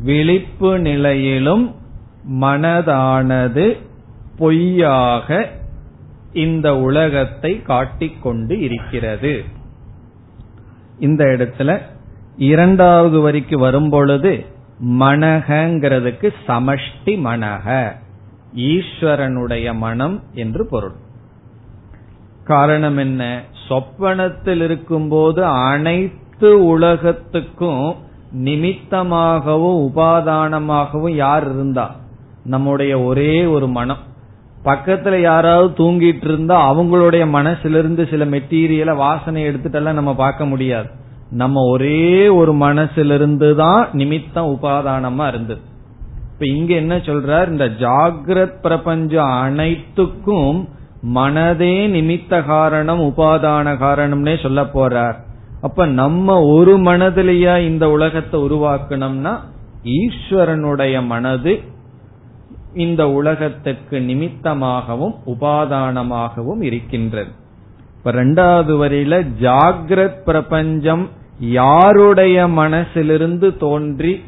விழிப்பு 0.03 0.79
நிலையிலும் 0.79 1.74
மனதானது 2.41 3.66
பொய்யாக 4.39 5.51
இந்த 6.33 6.76
உலகத்தை 6.76 7.62
காட்டிக்கொண்டு 7.62 8.61
இருக்கிறது. 8.61 9.45
இந்த 10.99 11.24
இடத்துல 11.24 11.81
இரண்டாவது 12.37 13.20
வரிக்கு 13.20 13.59
வரும்பொழுது 13.59 14.47
மனகங்கிறதுக்கு 15.01 16.29
சமஷ்டி 16.49 17.16
மனக. 17.24 17.97
ஈஸ்வரனுடைய 18.57 19.75
மனம் 19.75 20.23
என்று 20.33 20.67
பொருள். 20.67 20.93
காரணம் 22.45 22.97
என்ன 22.97 23.43
சொப்பனத்தில் 23.69 24.63
இருக்கும்போது 24.63 25.45
அனைத்து 25.45 26.65
உலகத்துக்கும் 26.67 27.97
நிமித்தமாகவும் 28.45 29.91
உபாதானமாகவும் 29.91 31.15
யார் 31.15 31.45
இருந்தா? 31.45 31.95
நம்முடைய 32.45 33.01
ஒரே 33.01 33.45
ஒரு 33.45 33.69
மனம். 33.69 33.99
பக்கத்துல 34.65 35.21
யாராவது 35.21 35.85
தூங்கிட்டு 35.85 36.25
இருந்தா 36.25 36.75
அவங்களுடைய 36.75 37.27
மனசிலிருந்து 37.27 38.11
சில 38.11 38.25
மெட்டீரியலை 38.25 38.97
வாசனை 38.97 39.49
எடுத்துட்டெல்லாம் 39.49 39.93
நம்ம 39.93 40.15
பார்க்க 40.15 40.47
முடியாது. 40.47 40.89
நம்ம 41.31 41.71
ஒரே 41.71 42.29
ஒரு 42.29 42.53
மனசிலிருந்து 42.55 43.55
தான் 43.55 43.89
நிமித்தம் 43.93 44.59
உபாதானமா 44.63 45.29
இருந்தது. 45.29 45.61
இப்ப 46.41 46.51
இங்க 46.51 46.74
என்ன 46.74 46.97
சொல்றார்? 46.97 47.49
இந்த 47.49 47.64
ஜாகிரத் 47.64 48.61
பிரபஞ்சம் 48.62 49.30
அனைத்துக்கும் 49.30 50.68
மனதே 51.14 51.89
நிமித்த 51.89 52.45
காரணம் 52.47 53.01
உபாதான 53.01 53.72
காரணம்னே 53.80 54.43
சொல்ல 54.43 54.62
போறார். 54.62 55.14
அப்ப 55.61 55.86
நம்ம 55.86 56.43
ஒரு 56.43 56.78
மனதிலேயா 56.78 57.59
இந்த 57.66 57.91
உலகத்தை 57.91 58.41
உருவாக்கணும்னா 58.41 59.39
ஈஸ்வரனுடைய 59.84 61.07
மனது 61.07 61.61
இந்த 62.74 63.11
உலகத்துக்கு 63.11 63.99
நிமித்தமாகவும் 63.99 65.14
உபாதானமாகவும் 65.26 66.62
இருக்கின்றது. 66.62 67.30
இப்ப 67.97 68.12
ரெண்டாவது 68.12 68.74
வரியில 68.84 69.26
ஜாகிரத் 69.41 70.22
பிரபஞ்சம் 70.24 71.09
யாருடைய 71.41 72.47
மனசிலிருந்து 72.47 73.57
தோன்றி 73.57 74.22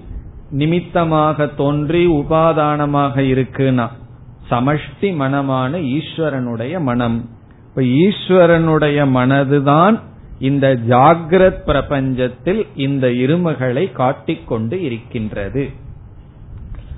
நிமித்தமாக 0.51 1.47
தோன்றி 1.47 2.07
உபாதானமாக 2.07 3.17
இருக்குன்னா 3.17 3.89
சமஷ்டி 4.51 5.01
மனமான 5.01 5.99
ஈஸ்வரனுடைய 5.99 6.81
மனம். 6.81 7.29
இப்ப 7.69 7.83
ஈஸ்வரனுடைய 7.83 9.09
மனதுதான் 9.09 10.01
இந்த 10.39 10.79
ஜாகிரத் 10.89 11.63
பிரபஞ்சத்தில் 11.67 12.67
இந்த 12.75 13.07
இருமைகளை 13.07 13.93
காட்டிக்கொண்டு 13.93 14.83
இருக்கின்றது. 14.83 15.71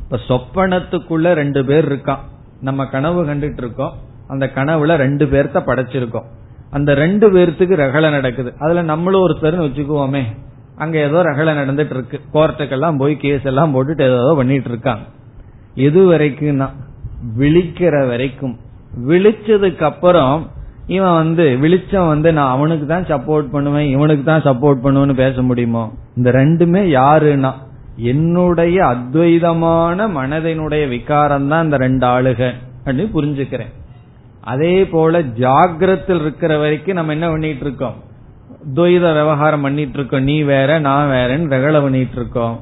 இப்ப 0.03 0.19
சொப்பனத்துக்குள்ள 0.29 1.33
ரெண்டு 1.33 1.65
பேர் 1.65 1.93
இருக்கான் 1.93 2.19
நம்ம 2.61 2.87
கனவு 2.87 3.25
கண்டுட்டு 3.25 3.59
இருக்கோம் 3.59 3.93
அந்த 4.29 4.51
கனவுல 4.55 4.95
ரெண்டு 4.95 5.27
பேர்த்த 5.27 5.57
படைச்சிருக்கோம். 5.57 6.25
அந்த 6.71 6.95
ரெண்டு 6.95 7.33
பேர்த்துக்கு 7.33 7.77
ரகலை 7.77 8.11
நடக்குது. 8.11 8.55
அதுல 8.59 8.83
நம்மளும் 8.83 9.29
ஒருத்தர்னு 9.29 9.69
வச்சுக்குவோமே. 9.69 10.23
அங்க 10.77 10.99
ஏதோ 10.99 11.19
ரகலை 11.23 11.53
நடந்துட்டு 11.61 11.95
இருக்கு 11.97 12.19
கோர்ட்டுக்கெல்லாம் 12.35 12.97
போய் 12.97 13.17
கேஸ் 13.17 13.45
எல்லாம் 13.45 13.75
போட்டுட்டு 13.75 14.05
ஏதோ 14.11 14.35
பண்ணிட்டு 14.35 14.71
இருக்காங்க 14.71 15.05
எது 15.75 16.01
வரைக்கும்னா 16.13 16.69
விழிக்கிற 17.39 18.07
வரைக்கும். 18.07 18.55
விழிச்சதுக்கு 19.09 19.83
அப்புறம் 19.83 20.51
இவன் 20.87 21.15
வந்து 21.15 21.45
விழிச்சம் 21.63 22.07
வந்து 22.07 22.33
நான் 22.33 22.51
அவனுக்கு 22.51 22.87
தான் 22.87 23.05
சப்போர்ட் 23.05 23.49
பண்ணுவேன் 23.51 23.89
இவனுக்கு 23.89 24.25
தான் 24.25 24.47
சப்போர்ட் 24.49 24.83
பண்ணுவேன்னு 24.85 25.15
பேச 25.15 25.43
முடியுமோ? 25.43 25.93
இந்த 26.17 26.31
ரெண்டுமே 26.31 26.83
யாருன்னா 27.01 27.53
என்னுடைய 27.97 28.85
அத்வைதமான 28.85 30.09
மனதினுடைய 30.19 30.89
விகாரம் 30.89 31.49
தான் 31.49 31.65
இந்த 31.65 31.77
ரெண்டு 31.77 32.07
ஆளுக 32.07 32.41
அப்படின்னு 32.85 33.15
புரிஞ்சுக்கிறேன். 33.17 33.73
அதே 34.41 34.85
போல 34.85 35.21
ஜாகிரத்தில் 35.21 36.21
இருக்கிற 36.21 36.59
வரைக்கும் 36.59 36.95
நம்ம 36.95 37.13
என்ன 37.13 37.29
பண்ணிட்டு 37.31 37.61
இருக்கோம் 37.61 37.99
துவைத 38.75 39.13
விவகாரம் 39.13 39.61
பண்ணிட்டு 39.61 39.99
இருக்கோம் 39.99 40.23
நீ 40.23 40.43
வேற 40.43 40.79
நான் 40.79 41.11
வேறன்னு 41.11 41.55
ரகல 41.55 41.81
பண்ணிட்டு 41.83 42.17
இருக்கோம் 42.17 42.61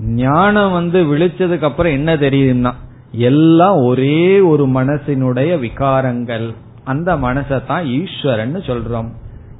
ஞானம் 0.00 0.72
வந்து 0.72 1.04
விழிச்சதுக்கு 1.04 1.62
அப்புறம் 1.62 1.92
என்ன 1.92 2.16
தெரியுதுன்னா 2.16 2.72
எல்லாம் 3.12 3.76
ஒரே 3.76 4.40
ஒரு 4.40 4.66
மனசினுடைய 4.66 5.52
விகாரங்கள். 5.58 6.54
அந்த 6.84 7.16
மனசை 7.16 7.66
தான் 7.66 7.84
ஈஸ்வரன் 7.84 8.56
சொல்றோம். 8.56 9.08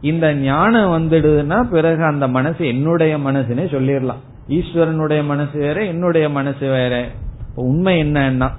இந்த 0.01 0.35
ஞானம் 0.35 0.91
வந்துடுதுன்னா 0.97 1.63
பிறகு 1.63 2.05
அந்த 2.05 2.29
மனசு 2.29 2.67
என்னுடைய 2.67 3.19
மனசுனே 3.19 3.65
சொல்லிடலாம். 3.75 4.23
ஈஸ்வரனுடைய 4.49 5.25
மனசு 5.25 5.59
வேற 5.59 5.85
என்னுடைய 5.85 6.29
மனசு 6.29 6.69
வேற. 6.69 7.07
உண்மை 7.55 8.03
என்னன்னா 8.03 8.51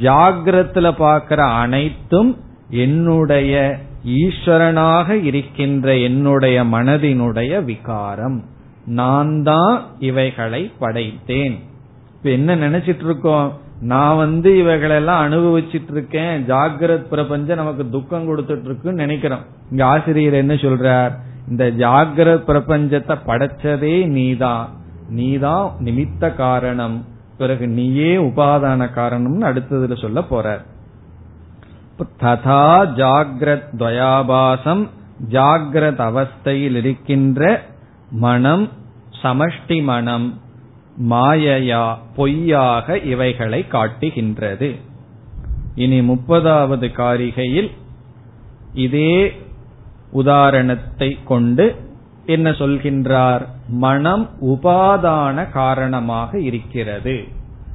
ஜாகிரத்துல 0.00 0.90
பாக்குற 0.98 1.40
அனைத்தும் 1.54 2.36
என்னுடைய 2.68 3.78
ஈஸ்வரனாக 4.06 5.24
இருக்கின்ற 5.24 5.96
என்னுடைய 5.96 6.64
மனதினுடைய 6.64 7.64
விகாரம். 7.64 8.44
நான் 8.86 9.42
தான் 9.42 9.82
இவைகளை 9.98 10.72
படைத்தேன். 10.80 11.58
இப்ப 12.16 12.30
என்ன 12.30 12.56
நினைச்சிட்டு 12.56 13.04
இருக்கோம் 13.04 13.62
நான் 13.80 14.16
வந்து 14.16 14.58
இவைகளெல்லாம் 14.58 15.32
அனுபவிச்சிட்டு 15.32 15.90
இருக்கேன் 15.90 16.46
ஜாகிரத் 16.46 17.08
பிரபஞ்சம் 17.08 17.56
நமக்கு 17.56 17.88
துக்கம் 17.90 18.28
கொடுத்துட்டு 18.28 18.64
இருக்குன்னு 18.64 19.00
நினைக்கிறோம். 19.00 19.44
இங்க 19.70 19.84
ஆசிரியர் 19.84 20.32
என்ன 20.32 20.54
சொல்றார்? 20.54 21.12
இந்த 21.48 21.70
ஜாகிரத் 21.70 22.42
பிரபஞ்சத்தை 22.46 23.18
படைச்சதே 23.26 24.06
நீதான். 24.06 24.68
நீதான் 25.08 25.72
நிமித்த 25.84 26.34
காரணம். 26.34 27.04
பிறகு 27.38 27.68
நீயே 27.68 28.16
உபாதான 28.16 28.88
காரணம்னு 28.96 29.44
அடுத்ததுல 29.44 30.00
சொல்ல 30.00 30.24
போறார். 30.30 30.72
ததா 31.98 32.66
ஜாகிரத் 32.96 33.68
துவயாபாசம் 33.78 34.88
ஜாகிரத 35.30 36.00
அவஸ்தையில் 36.00 36.76
இருக்கின்ற 36.76 37.62
மனம் 38.10 38.68
சமஷ்டி 39.22 39.82
மனம் 39.82 40.40
மாயையா 41.10 41.98
பொய்யாக 42.16 42.98
இவைகளை 42.98 43.66
காட்டுகின்றது. 43.66 44.74
இனி 45.74 46.00
முப்பதாவது 46.00 46.88
காரிகையில் 46.96 47.70
இதே 48.72 49.32
உதாரணத்தை 50.10 51.18
கொண்டு 51.24 51.92
என்ன 52.26 52.50
சொல்கின்றார்? 52.50 53.46
மனம் 53.68 54.30
உபாதான 54.40 55.50
காரணமாக 55.50 56.38
இருக்கிறது. 56.38 57.24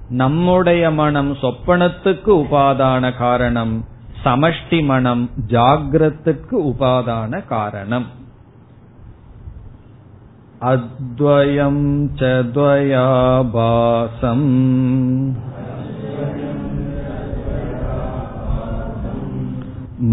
நம்முடைய 0.09 0.91
மனம் 0.91 1.33
சொப்பனத்துக்கு 1.33 2.31
உபாதான 2.43 3.17
காரணம். 3.17 3.85
சமஷ்டி 4.24 4.80
மனம் 4.84 5.24
ஜாகிரத்துக்கு 5.50 6.56
உபாதான 6.70 7.40
காரணம் 7.46 8.06
அத்வயம் 10.62 11.84
च 12.18 12.20
द्वयाभासम् 12.54 14.46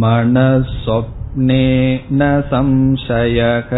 मनःस्वप्ने 0.02 1.66
न 2.12 2.30
संशयः 2.46 3.72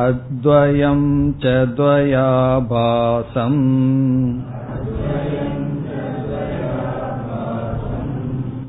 अद्वयं 0.00 1.00
च 1.42 1.54
द्वयाभासम् 1.76 3.60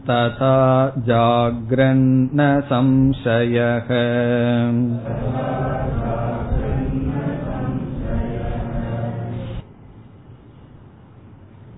तथा 0.08 0.56
जाग्रन्न 1.08 2.39
संशयः 2.70 3.89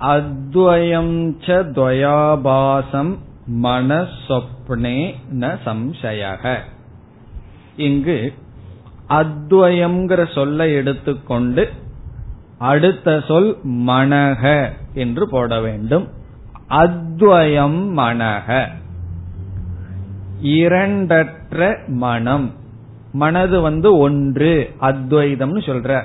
அத்வயம் 0.07 1.13
ச 1.43 1.57
துவயாபாசம் 1.76 3.13
மனசொப்னே 3.63 4.97
ந 5.41 5.51
சம்சயக 5.66 6.43
இங்கு 7.88 8.18
அத்வயம்ங்கிற 9.11 10.32
சொல்லை 10.32 10.72
எடுத்துக்கொண்டு 10.72 11.68
அடுத்த 12.58 13.20
சொல் 13.28 13.58
மனக 13.66 14.68
என்று 14.94 15.28
போட 15.28 15.61
வேண்டும். 15.61 16.08
அத்வயம் 16.68 17.96
மனக 17.96 18.66
இரண்டற்ற 20.42 21.86
மனம். 21.86 22.52
மனது 23.12 23.61
வந்து 23.61 23.96
ஒன்று 23.96 24.70
அத்வைதம்னு 24.80 25.61
சொல்ற. 25.61 26.02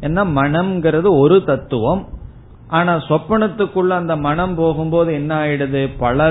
என்ன 0.00 0.24
மனம்ங்கிறது 0.24 1.18
ஒரு 1.18 1.44
தத்துவம். 1.44 2.08
ஆனா 2.68 2.96
சொப்பனத்துக்குள்ள 2.96 3.88
அந்த 3.88 4.16
மனம் 4.16 4.54
போகும்போது 4.54 5.12
என்ன 5.12 5.44
ஆயிடுது? 5.44 5.90
பல 5.98 6.30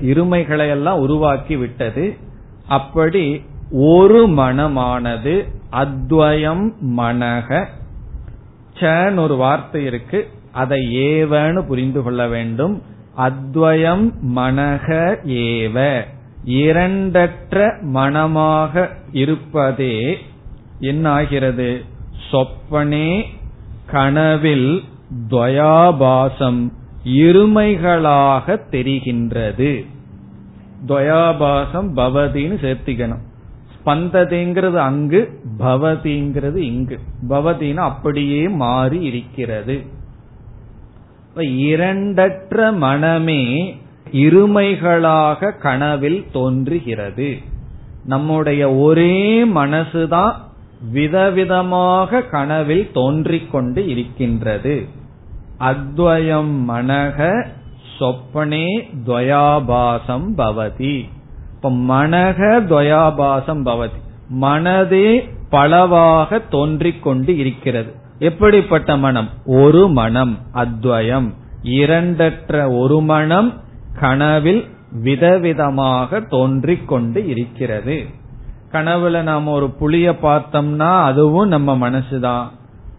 இருமைகளை 0.00 0.68
எல்லாம் 0.68 0.98
உருவாக்கி 0.98 1.56
விட்டது. 1.56 2.16
அப்படி 2.68 3.42
ஒரு 3.70 4.28
மனமானது 4.28 5.48
அத்வயம் 5.72 6.72
மனக. 6.96 7.66
சன்னு 8.74 9.18
ஒரு 9.18 9.36
வார்த்தை 9.36 9.84
இருக்கு. 9.84 10.28
அதை 10.52 10.96
ஏவன்னு 10.96 11.66
புரிந்து 11.66 12.02
கொள்ள 12.02 12.28
வேண்டும். 12.28 12.82
அத்வயம் 13.18 14.12
மனக 14.36 15.16
ஏவ. 15.26 16.04
இரண்டற்ற 16.44 17.80
மனமாக 17.80 18.90
இருப்பதே 19.12 20.18
என்ன 20.80 21.10
ஆகிறது? 21.10 21.84
சொப்பனே 22.30 23.24
கனவில் 23.86 24.82
துவயாபாசம் 25.30 26.72
இருமைகளாக 27.04 28.60
தெரிகின்றது. 28.70 29.86
துவயாபாசம் 30.88 31.96
பவதின்னு 31.96 32.58
சேர்த்திக்கணும். 32.58 33.28
ஸ்பந்ததிங்கிறது 33.86 34.74
அங்கு 34.74 35.40
பவதிங்கிறது 35.58 36.56
இங்கு. 36.56 36.98
பவதினா 37.28 37.76
அப்படியே 37.76 38.48
மாறி 38.48 39.02
இருக்கிறது. 39.02 39.84
இரண்டற்ற 41.36 42.76
மனமே 42.76 43.76
இருமைகளாக 44.12 45.58
கனவில் 45.58 46.24
தோன்றுகிறது. 46.32 47.38
நம்முடைய 48.04 48.74
ஒரே 48.74 49.44
மனசுதான் 49.44 50.32
விதவிதமாக 50.94 52.28
கனவில் 52.28 52.90
தோன்றிக் 52.92 53.50
கொண்டு 53.50 53.88
இருக்கின்றது. 53.88 54.86
அத்வயம் 55.60 56.68
மனக 56.68 57.46
சொப்பனே 57.98 58.88
துவயாபாசம் 59.06 60.28
பவதி. 60.36 61.08
இப்ப 61.62 61.70
மனக 61.70 62.62
துவயாபாசம் 62.64 63.64
பவதி. 63.64 64.00
மனதே 64.40 65.28
பலவாக 65.50 66.38
தோன்றிக் 66.48 67.02
கொண்டு 67.02 67.38
இருக்கிறது. 67.38 67.94
எப்படிப்பட்ட 68.18 68.96
மனம்? 68.96 69.28
ஒரு 69.44 69.88
மனம் 69.88 70.38
அத்வயம். 70.54 71.34
இரண்டற்ற 71.62 72.78
ஒரு 72.78 73.00
மனம் 73.00 73.60
கனவில் 74.00 74.68
விதவிதமாக 75.04 76.28
தோன்றிக் 76.28 76.88
கொண்டு 76.88 77.28
இருக்கிறது. 77.28 78.06
கனவுல 78.72 79.22
நாம 79.22 79.50
ஒரு 79.50 79.70
புளிய 79.70 80.10
பார்த்தோம்னா 80.10 81.04
அதுவும் 81.04 81.48
நம்ம 81.48 81.90
மனசுதான். 81.90 82.46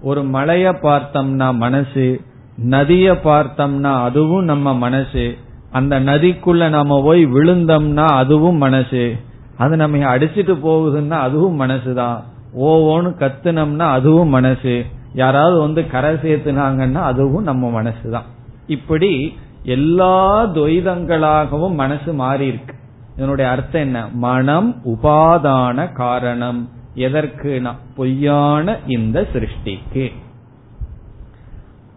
ஒரு 0.01 0.23
மலைய 0.23 0.71
பார்த்தோம்னா 0.71 1.53
மனசு. 1.53 2.21
நதிய 2.69 3.17
பார்த்தோம்னா 3.23 4.03
அதுவும் 4.03 4.43
நம்ம 4.43 4.73
மனசு. 4.73 5.37
அந்த 5.71 5.99
நதிக்குள்ள 5.99 6.69
நாம 6.69 7.01
போய் 7.03 7.25
விழுந்தோம்னா 7.25 8.07
அதுவும் 8.07 8.55
மனசு. 8.55 9.15
அது 9.57 9.75
நம்ம 9.75 10.17
அடிச்சிட்டு 10.17 10.57
போகுதுன்னா 10.65 11.09
அதுவும் 11.09 11.59
மனசுதான் 11.59 12.23
ஓவோன்னு 12.59 13.13
கத்துனம்னா 13.19 13.91
அதுவும் 13.91 14.29
மனசு. 14.29 14.85
யாராவது 15.13 15.59
வந்து 15.59 15.89
கரை 15.89 16.13
சேர்த்துனாங்கன்னா 16.13 16.93
அதுவும் 16.93 17.43
நம்ம 17.43 17.81
மனசுதான் 17.81 18.23
இப்படி 18.67 19.37
எல்லா 19.63 20.45
துவைதங்களாகவும் 20.45 21.73
மனசு 21.73 22.13
மாறி 22.13 22.47
இருக்கு 22.47 22.75
இதனுடைய 23.15 23.51
அர்த்தம் 23.51 23.81
என்ன? 23.81 24.07
மனம் 24.13 24.81
உபாதான 24.85 25.91
காரணம். 25.91 26.69
எதற்கு 26.95 27.61
பொய்யான 27.95 28.77
இந்த 28.87 29.27
சிருஷ்டிக்கு. 29.33 30.11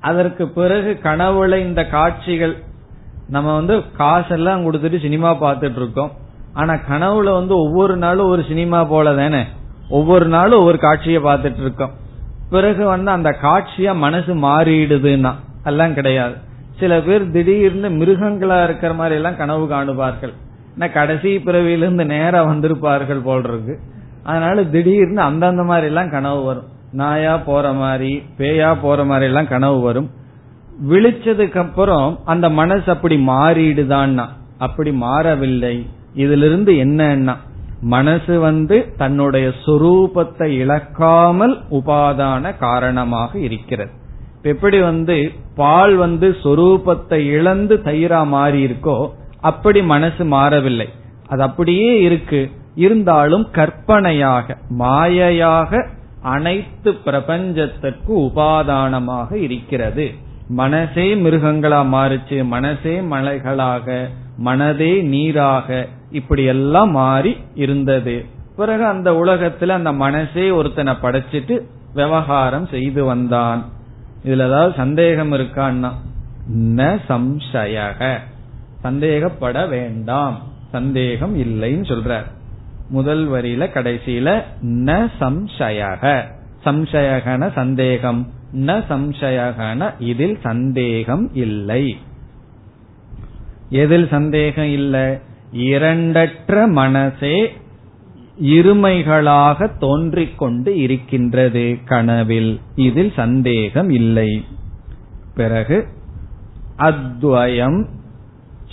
அதற்கு 0.01 0.49
பிறகு 0.49 0.99
கனவுல 1.03 1.57
இந்த 1.57 1.87
காட்சிகள் 1.87 2.57
நம்ம 3.29 3.55
வந்து 3.55 3.75
காசெல்லாம் 3.97 4.64
கொடுத்துட்டு 4.64 5.01
சினிமா 5.01 5.31
பார்த்துட்டு 5.31 5.81
இருக்கோம் 5.83 6.11
ஆனா 6.53 6.75
கனவுல 6.91 7.33
வந்து 7.33 7.55
ஒவ்வொரு 7.57 7.97
நாளும் 7.97 8.29
ஒரு 8.29 8.45
சினிமா 8.49 8.85
போல 8.85 9.14
தானே 9.14 9.43
ஒவ்வொரு 9.89 10.27
நாளும் 10.27 10.59
ஒவ்வொரு 10.59 10.79
காட்சியை 10.79 11.22
பார்த்துட்டு 11.22 11.61
இருக்கோம் 11.61 11.95
பிறகு 12.51 12.87
வந்து 12.87 13.11
அந்த 13.11 13.31
காட்சியா 13.43 13.93
மனசு 13.97 14.35
மாறிடுதுன்னா 14.35 15.33
எல்லாம் 15.64 15.95
கிடையாது. 15.95 16.35
சில 16.79 17.01
பேர் 17.01 17.31
திடீர்னு 17.31 17.89
மிருகங்களா 17.89 18.64
இருக்கிற 18.64 18.93
மாதிரி 18.95 19.14
எல்லாம் 19.14 19.37
கனவு 19.37 19.64
காணுவார்கள். 19.68 20.33
கடைசி 20.93 21.39
பிறவியிலிருந்து 21.39 22.05
நேரா 22.05 22.45
வந்திருப்பார்கள் 22.45 23.22
போல் 23.22 23.45
இருக்கு 23.45 23.79
அதனால 24.25 24.64
திடீர்னு 24.64 25.20
அந்தந்த 25.20 25.62
மாதிரி 25.62 25.87
எல்லாம் 25.87 26.11
கனவு 26.11 26.43
வரும். 26.45 26.68
நாயா 26.93 27.37
போற 27.37 27.72
மாதிரி 27.72 28.22
பேயா 28.39 28.77
போற 28.83 29.05
மாதிரி 29.05 29.27
எல்லாம் 29.31 29.49
கனவு 29.49 29.81
வரும். 29.81 30.11
விழிச்சதுக்கு 30.83 31.59
அப்புறம் 31.59 32.18
அந்த 32.25 32.51
மனசு 32.51 32.93
அப்படி 32.93 33.16
மாறிடுதான்னா? 33.16 34.27
அப்படி 34.59 34.93
மாறவில்லை. 34.93 35.87
இதிலிருந்து 36.14 36.72
என்னன்னா 36.72 37.37
மனசு 37.81 38.41
வந்து 38.41 38.95
தன்னுடைய 38.97 39.53
சொரூபத்தை 39.66 40.47
இழக்காமல் 40.47 41.61
உபாதான 41.70 42.59
காரணமாக 42.59 43.39
இருக்கிறது. 43.39 43.91
எப்படி 44.43 44.81
வந்து 44.81 45.33
பால் 45.55 45.95
வந்து 45.95 46.37
சொரூபத்தை 46.43 47.18
இழந்து 47.31 47.81
தயிரா 47.85 48.27
மாறி 48.27 48.66
இருக்கோ 48.66 49.11
அப்படி 49.41 49.83
மனசு 49.83 50.25
மாறவில்லை. 50.25 50.89
அது 51.29 51.43
அப்படியே 51.43 52.01
இருக்கு. 52.01 52.51
இருந்தாலும் 52.75 53.47
கற்பனையாக 53.51 54.57
மாயையாக 54.79 55.87
அனைத்து 56.22 56.91
பிரபஞ்சத்திற்கு 57.07 58.12
உபாதானமாக 58.27 59.33
இருக்கிறது. 59.33 60.24
மனசே 60.49 61.14
மிருகங்களா 61.14 61.84
மாறுச்சு 61.84 62.45
மனசே 62.45 63.01
மலைகளாக 63.01 64.09
மனதே 64.45 65.03
நீராக 65.03 65.86
இப்படி 66.11 66.45
எல்லாம் 66.45 66.90
மாறி 66.90 67.36
இருந்தது. 67.55 68.24
பிறகு 68.57 68.84
அந்த 68.84 69.12
உலகத்துல 69.12 69.68
அந்த 69.68 69.92
மனசே 69.92 70.51
ஒருத்தனை 70.51 70.92
படைச்சிட்டு 70.92 71.61
விவகாரம் 71.95 72.66
செய்து 72.66 73.05
வந்தான். 73.05 73.64
இதுல 74.24 74.47
ஏதாவது 74.47 74.72
சந்தேகம் 74.76 75.32
இருக்கான்னா? 75.32 75.90
ந 76.59 76.99
சம்சயக. 77.09 78.18
சந்தேகப்பட 78.84 79.68
வேண்டாம். 79.68 80.42
சந்தேகம் 80.70 81.38
இல்லைன்னு 81.38 81.92
சொல்றார். 81.92 82.24
முதல் 82.88 83.28
வரியில 83.28 83.70
கடைசியில 83.74 84.42
ந 84.62 85.11
சம்சயக. 85.20 86.22
சம்சயகன 86.64 87.53
சந்தேகம். 87.53 88.26
ந 88.55 88.84
சம்சயகன 88.90 89.92
இதில் 89.98 90.38
சந்தேகம் 90.42 91.34
இல்லை. 91.34 91.96
எதில் 93.68 94.09
சந்தேகம் 94.09 94.64
இல்லை? 94.64 95.18
இரண்டற்ற 95.52 96.70
மனசே 96.70 97.52
இருமைகளாக 98.42 99.78
தோன்றிக் 99.78 100.38
கொண்டு 100.38 100.78
இருக்கின்றது 100.78 101.78
கனவில். 101.84 102.61
இதில் 102.74 103.12
சந்தேகம் 103.16 103.90
இல்லை. 103.90 104.44
பிறகு 105.34 105.86
அத்வயம் 106.78 107.86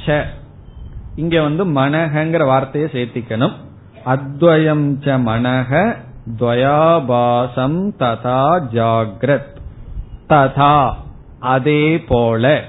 ச. 0.05 0.23
இங்க 1.15 1.41
வந்து 1.41 1.65
மனகங்கிற 1.65 2.45
வார்த்தையை 2.45 2.89
சேர்த்திக்கணும். 2.93 3.53
அத்வயம் 4.05 4.95
ச 4.99 5.19
மனக 5.25 5.95
துவயாபாசம் 6.39 7.91
ததா 7.99 8.63
ஜாகிரத். 8.73 9.59
ததா 10.31 10.75
அதே 11.39 11.83
போல 12.01 12.63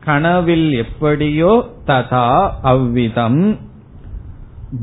கனவில் 0.00 0.68
எப்படியோ 0.72 1.52
ததா 1.86 2.26
அவ்விதம். 2.62 3.42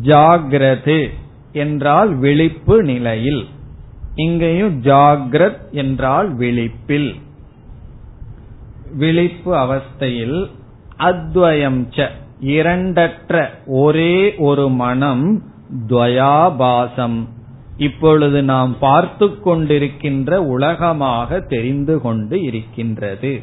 ஜாகிரது 0.01 0.99
என்றால் 1.53 2.11
விழிப்பு 2.15 2.83
நிலையில். 2.83 3.43
இங்கேயும் 4.15 4.81
ஜாகிரத் 4.81 5.61
என்றால் 5.71 6.37
விழிப்பில். 6.37 7.11
விழிப்பு 8.93 9.51
அவஸ்தையில் 9.55 10.39
அத்வயம் 10.99 11.81
ச 11.95 12.07
இரண்டற்ற 12.41 13.49
ஒரே 13.65 14.35
ஒரு 14.37 14.69
மனம் 14.69 15.43
துவயாபாசம். 15.87 17.19
இப்பொழுது 17.77 18.43
நாம் 18.43 18.79
பார்த்து 18.79 19.25
கொண்டிருக்கின்ற 19.25 20.33
உலகமாக 20.33 21.39
தெரிந்து 21.39 22.01
கொண்டு 22.01 22.41
இருக்கின்றது. 22.41 23.41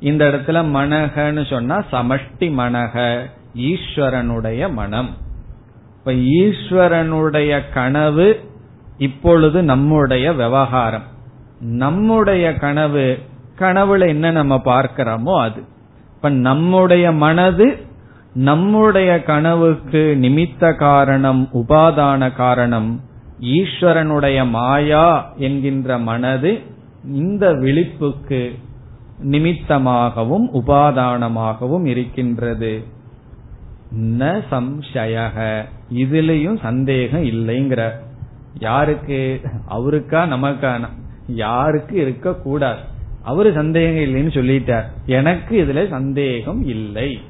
இந்த 0.00 0.24
இடத்துல 0.24 0.64
மனகன்னு 0.76 1.50
சொன்னா 1.50 1.78
சமஷ்டி 1.92 2.40
மனக 2.40 3.20
ஈஸ்வரனுடைய 3.56 4.72
மனம். 4.72 5.10
இப்ப 5.98 6.12
ஈஸ்வரனுடைய 6.12 7.60
கனவு 7.72 8.40
இப்பொழுது 8.98 9.62
நம்முடைய 9.62 10.32
விவகாரம். 10.32 11.12
நம்முடைய 11.60 12.54
கனவு 12.54 13.18
கனவுல 13.58 14.08
என்ன 14.08 14.30
நம்ம 14.30 14.60
பார்க்கிறோமோ 14.64 15.40
அது. 15.40 15.62
இப்ப 16.14 16.28
நம்முடைய 16.28 17.12
மனது 17.12 17.92
நம்முடைய 18.34 19.22
கனவுக்கு 19.22 20.18
நிமித்த 20.20 20.76
காரணம் 20.76 21.48
உபாதான 21.52 22.34
காரணம் 22.34 23.00
ஈஸ்வரனுடைய 23.40 24.48
மாயா 24.48 25.32
என்கின்ற 25.36 25.98
மனது 25.98 26.58
இந்த 27.04 27.52
விழிப்புக்கு 27.52 28.58
நிமித்தமாகவும் 29.22 30.46
உபாதானமாகவும் 30.52 31.86
இருக்கின்றது. 31.86 32.84
ந 33.98 34.42
சம்சயக. 34.50 35.64
இதுலயும் 35.94 36.60
சந்தேகம் 36.62 37.22
இல்லைங்கிற. 37.22 37.90
யாருக்கு? 38.58 39.40
அவருக்கா 39.70 40.26
நமக்கான 40.26 40.88
யாருக்கு 41.28 42.00
இருக்க 42.00 42.34
கூடாது 42.34 42.78
அவரு 43.22 43.52
சந்தேகம் 43.52 44.04
இல்லைன்னு 44.04 44.30
சொல்லிட்டார். 44.30 44.84
எனக்கு 45.06 45.64
இதுல 45.64 45.88
சந்தேகம் 45.88 46.62
இல்லை. 46.64 47.20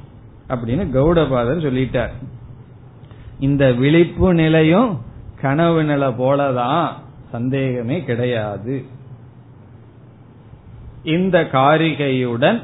அப்படின்னு 0.49 0.85
கௌடபாதர் 0.93 1.65
சொல்லிட்டார். 1.65 2.13
இந்த 3.39 3.71
விழிப்பு 3.71 4.33
நிலையும் 4.33 5.01
கனவு 5.41 5.83
நிலை 5.83 6.07
போலதான் 6.07 6.87
சந்தேகமே 7.31 8.03
கிடையாது. 8.03 8.85
இந்த 11.03 11.41
காரிகையுடன் 11.41 12.63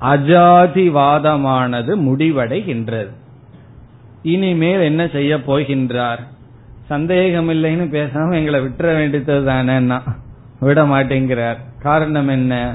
அஜாதிவாதமானது 0.00 1.92
முடிவடைகின்றது. 1.96 3.10
இனிமேல் 4.22 4.80
என்ன 4.80 5.08
செய்ய 5.08 5.36
போகின்றார்? 5.36 6.18
சந்தேகம் 6.84 7.48
இல்லைன்னு 7.48 7.86
பேசாம 7.94 8.34
எங்களை 8.34 8.60
விட்டுற 8.60 8.82
வேண்டியது 8.82 9.44
தானே 9.44 9.98
விட 10.60 10.84
மாட்டேங்கிறார் 10.84 11.56
காரணம் 11.82 12.28
என்ன? 12.28 12.74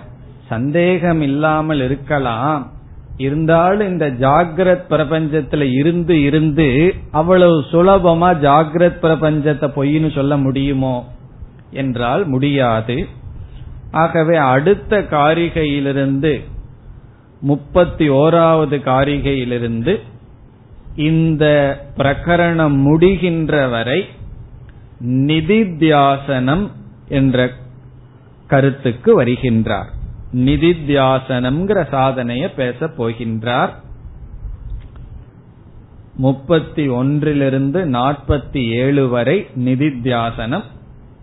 சந்தேகம் 0.50 1.22
இல்லாமல் 1.22 1.82
இருக்கலாம். 1.82 2.72
இருந்தாலும் 3.18 3.88
இந்த 3.88 4.08
ஜாகிரத் 4.10 4.86
பிரபஞ்சத்துல 4.90 5.62
இருந்து 5.74 6.24
இருந்து 6.24 6.68
அவ்வளவு 7.12 7.58
சுலபமா 7.72 8.30
ஜாகிரத் 8.46 9.02
பிரபஞ்சத்தை 9.02 9.68
பொய்னு 9.76 10.16
சொல்ல 10.16 10.38
முடியுமோ 10.38 10.96
என்றால் 11.72 12.24
முடியாது. 12.26 12.98
ஆகவே 13.92 14.36
அடுத்த 14.36 15.00
காரிகையிலிருந்து 15.12 16.34
முப்பத்தி 17.42 18.10
ஓராவது 18.10 18.78
காரிகையிலிருந்து 18.86 19.94
இந்த 20.96 21.46
பிரகரணம் 21.98 22.78
முடிகின்ற 22.88 23.70
வரை 23.70 24.00
நிதித்தியாசனம் 25.06 26.66
என்ற 27.10 27.50
கருத்துக்கு 28.48 29.24
வருகின்றார். 29.24 29.92
நிதித்தியாசனம்ங்கிற 30.36 31.80
சாதனைய 31.92 32.54
பேச 32.56 32.86
போகின்றார். 32.86 33.70
முப்பத்தி 36.16 36.88
ஒன்றிலிருந்து 36.88 37.86
நாற்பத்தி 37.86 38.70
ஏழு 38.70 39.08
வரை 39.08 39.48
நிதித்தியாசனம். 39.60 40.64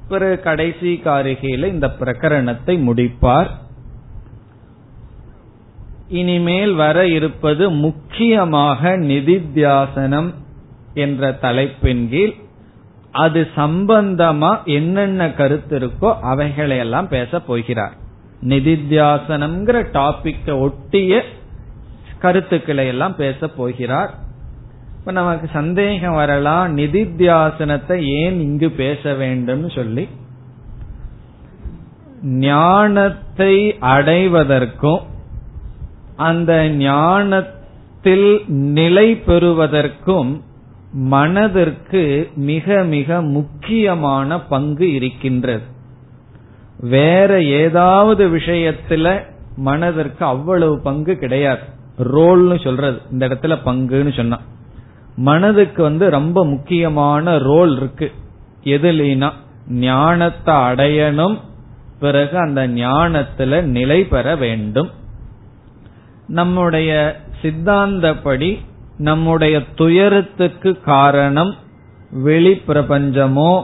பிறகு 0.09 0.41
கடைசி 0.41 1.01
காரிகையில 1.05 1.67
இந்த 1.67 1.95
பிரகரணத்தை 2.01 2.81
முடிப்பார். 2.81 3.49
இனிமேல் 6.09 6.75
வர 6.75 7.07
இருப்பது 7.07 7.71
முக்கியமாக 7.71 8.97
நிதித்தியாசனம் 8.97 10.35
என்ற 10.95 11.33
தலைப்பின் 11.33 12.09
கீழ். 12.09 12.35
அது 13.11 13.49
சம்பந்தமா 13.57 14.65
என்னென்ன 14.65 15.33
கருத்து 15.33 15.79
இருக்கோ 15.79 16.15
அவைகளையெல்லாம் 16.23 17.09
பேச 17.09 17.41
போகிறார். 17.41 18.05
நிதித்தியாசனம்ங்கிற 18.49 19.79
டாபிக்க 19.93 20.59
ஒட்டிய 20.59 21.23
கருத்துக்களை 22.19 22.87
எல்லாம் 22.87 23.17
பேச 23.17 23.49
போகிறார். 23.49 24.15
இப்ப 24.99 25.13
நமக்கு 25.13 25.49
சந்தேகம் 25.53 26.15
வரலாம் 26.15 26.77
நிதித்தியாசனத்தை 26.79 27.99
ஏன் 28.03 28.41
இங்கு 28.41 28.71
பேச 28.71 29.15
வேண்டும் 29.15 29.69
சொல்லி. 29.69 30.09
ஞானத்தை 32.23 33.77
அடைவதற்கும் 33.81 35.03
அந்த 36.17 36.69
ஞானத்தில் 36.69 38.45
நிலை 38.49 39.17
பெறுவதற்கும் 39.17 40.43
மனதிற்கு 40.93 42.31
மிக 42.35 42.85
மிக 42.85 43.23
முக்கியமான 43.23 44.41
பங்கு 44.41 44.93
இருக்கின்றது. 44.93 45.75
வேற 46.81 47.43
ஏதாவது 47.43 48.29
விஷயத்துல 48.29 49.21
மனதிற்கு 49.57 50.25
அவ்வளவு 50.25 50.81
பங்கு 50.81 51.17
கிடையாது. 51.17 51.61
ரோல்னு 51.99 52.65
சொல்றது. 52.65 53.01
இந்த 53.11 53.29
இடத்துல 53.29 53.59
பங்குன்னு 53.65 54.17
சொன்னா. 54.17 54.41
மனதுக்கு 55.17 55.83
வந்து 55.83 56.11
ரொம்ப 56.11 56.47
முக்கியமான 56.47 57.39
ரோல் 57.39 57.77
இருக்கு. 57.77 58.13
எதுலினா 58.65 59.31
ஞானத்தை 59.69 60.55
அடையணும் 60.55 61.39
பிறகு 62.01 62.39
அந்த 62.39 62.69
ஞானத்துல 62.69 63.63
நிலை 63.63 64.05
பெற 64.05 64.37
வேண்டும். 64.37 64.91
நம்முடைய 66.27 67.21
சித்தாந்தப்படி 67.43 68.59
நம்முடைய 68.99 69.63
துயரத்துக்கு 69.75 70.81
காரணம் 70.81 71.55
வெளி 72.11 72.63
பிரபஞ்சமோ 72.69 73.63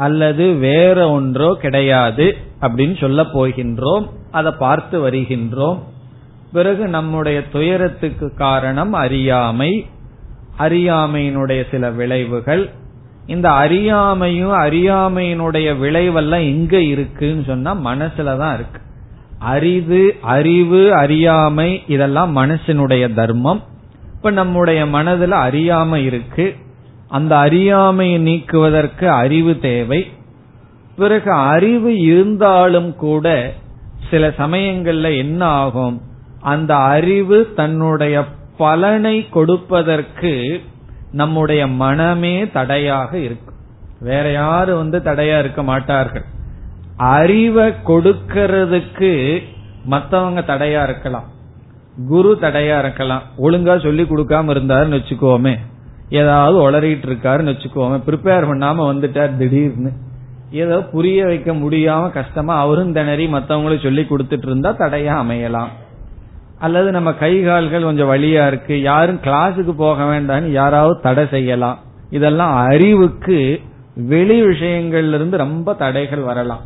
அல்லது 0.00 0.52
வேற 0.52 1.10
ஒன்றோ 1.10 1.58
கிடையாது 1.60 2.36
அப்படின்னு 2.60 3.00
சொல்ல 3.00 3.22
போகின்றோம் 3.22 4.08
அதை 4.30 4.52
பார்த்து 4.58 5.10
வருகின்றோம். 5.10 5.78
பிறகு 6.52 6.88
நம்முடைய 6.88 7.48
துயரத்துக்கு 7.48 8.34
காரணம் 8.34 8.92
அறியாமை. 8.92 9.86
அறியாமையினுடைய 10.58 11.64
சில 11.70 11.90
விளைவுகள். 11.90 12.70
இந்த 13.26 13.50
அறியாமையும் 13.50 14.54
அறியாமையினுடைய 14.66 15.78
விளைவெல்லாம் 15.78 16.46
எங்க 16.54 16.80
இருக்குன்னு 16.80 17.44
சொன்னா 17.46 17.74
மனசுலதான் 17.74 18.54
இருக்கு. 18.54 18.80
அறிவு 19.38 20.14
அறிவு 20.22 20.94
அறியாமை 20.94 21.82
இதெல்லாம் 21.86 22.36
மனசினுடைய 22.36 23.14
தர்மம். 23.14 23.62
இப்ப 24.14 24.30
நம்முடைய 24.30 24.84
மனதுல 24.84 25.28
அறியாமை 25.28 26.04
இருக்கு. 26.04 26.56
அந்த 27.10 27.38
அறியாமையை 27.38 28.18
நீக்குவதற்கு 28.18 29.10
அறிவு 29.10 29.58
தேவை. 29.58 30.10
பிறகு 30.96 31.32
அறிவு 31.32 31.98
இருந்தாலும் 31.98 32.96
கூட 32.96 33.52
சில 34.10 34.28
சமயங்கள்ல 34.28 35.16
என்ன 35.16 35.44
ஆகும்? 35.44 36.00
அந்த 36.40 36.76
அறிவு 36.76 37.52
தன்னுடைய 37.56 38.24
பலனை 38.56 39.28
கொடுப்பதற்கு 39.28 40.60
நம்முடைய 41.12 41.66
மனமே 41.66 42.50
தடையாக 42.50 43.18
இருக்கும். 43.18 43.54
வேற 44.00 44.32
யாரும் 44.32 44.90
வந்து 44.90 44.98
தடையா 44.98 45.38
இருக்க 45.38 45.62
மாட்டார்கள். 45.62 46.24
அறிவை 46.96 47.74
கொடுக்கறதுக்கு 47.86 49.42
மத்தவங்க 49.84 50.40
தடையா 50.40 50.82
இருக்கலாம். 50.82 51.28
குரு 52.08 52.38
தடையா 52.40 52.78
இருக்கலாம். 52.78 53.22
ஒழுங்கா 53.38 53.82
சொல்லி 53.82 54.02
கொடுக்காம 54.02 54.50
இருந்தாருன்னு 54.56 55.00
வச்சுக்கோமே. 55.00 55.56
ஏதாவது 56.10 56.70
உளறிட்டு 56.70 57.06
இருக்காருன்னு 57.08 57.52
வச்சுக்கோங்க. 57.52 57.98
ப்ரிப்பேர் 58.06 58.46
பண்ணாம 58.50 58.78
வந்துட்டார் 58.92 59.36
திடீர்னு. 59.36 59.90
ஏதோ 60.50 60.82
புரிய 60.82 61.24
வைக்க 61.24 61.52
முடியாம 61.52 62.10
கஷ்டமா 62.10 62.58
அவரும் 62.58 62.92
திணறி 62.92 63.26
மத்தவங்களும் 63.26 63.82
சொல்லி 63.82 64.02
கொடுத்துட்டு 64.02 64.46
இருந்தா 64.46 64.70
தடையா 64.72 65.14
அமையலாம். 65.24 65.68
அல்லது 66.58 66.90
நம்ம 66.90 67.12
கை 67.12 67.42
கால்கள் 67.42 67.82
கொஞ்சம் 67.82 68.10
வழியா 68.10 68.46
இருக்கு 68.46 68.80
யாரும் 68.82 69.20
கிளாஸுக்கு 69.24 69.72
போக 69.76 70.02
வேண்டாம்னு 70.02 70.50
யாராவது 70.50 71.00
தடை 71.00 71.26
செய்யலாம். 71.30 71.78
இதெல்லாம் 72.10 72.54
அறிவுக்கு 72.66 73.60
வெளி 73.94 74.42
விஷயங்கள்ல 74.42 75.14
இருந்து 75.14 75.36
ரொம்ப 75.36 75.74
தடைகள் 75.74 76.18
வரலாம். 76.18 76.60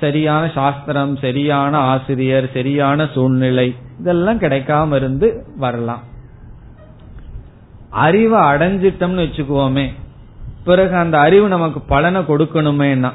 சரியான 0.00 0.50
சாஸ்திரம் 0.54 1.16
சரியான 1.16 1.78
ஆசிரியர் 1.78 2.50
சரியான 2.54 3.08
சூழ்நிலை 3.14 3.74
இதெல்லாம் 4.00 4.40
கிடைக்காம 4.40 4.94
இருந்து 4.94 5.44
வரலாம். 5.56 6.02
அறிவை 7.96 8.40
அடைஞ்சிட்டோம்னு 8.40 9.24
வச்சுக்குவோமே. 9.24 9.86
பிறகு 10.64 10.94
அந்த 10.96 11.16
அறிவு 11.18 11.48
நமக்கு 11.48 11.80
பலனை 11.80 12.20
கொடுக்கணுமேனா 12.20 13.10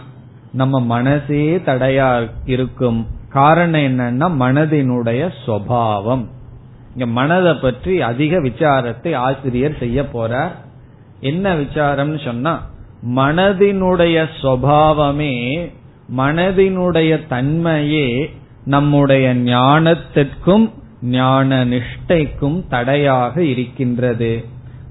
நம்ம 0.51 0.79
மனசே 0.93 1.41
தடையா 1.65 2.09
இருக்கும் 2.45 2.99
காரணம் 3.29 3.85
என்னன்னா 3.89 4.27
மனதினுடைய 4.43 5.21
சுவாவம். 5.45 6.23
இங்க 6.93 7.05
மனதை 7.17 7.53
பற்றி 7.53 7.93
அதிக 8.01 8.39
விசாரத்தை 8.41 9.11
ஆசிரியர் 9.15 9.79
செய்ய 9.79 10.01
போறார். 10.13 10.55
என்ன 11.19 11.53
விசாரம்னு 11.55 12.19
சொன்னா 12.25 12.53
மனதினுடைய 13.15 14.17
சுவாவமே 14.41 15.33
மனதினுடைய 16.17 17.11
தன்மையே 17.29 18.07
நம்முடைய 18.65 19.27
ஞானத்திற்கும் 19.35 20.65
ஞான 21.01 21.65
நிஷ்டைக்கும் 21.65 22.57
தடையாக 22.69 23.35
இருக்கின்றது. 23.43 24.31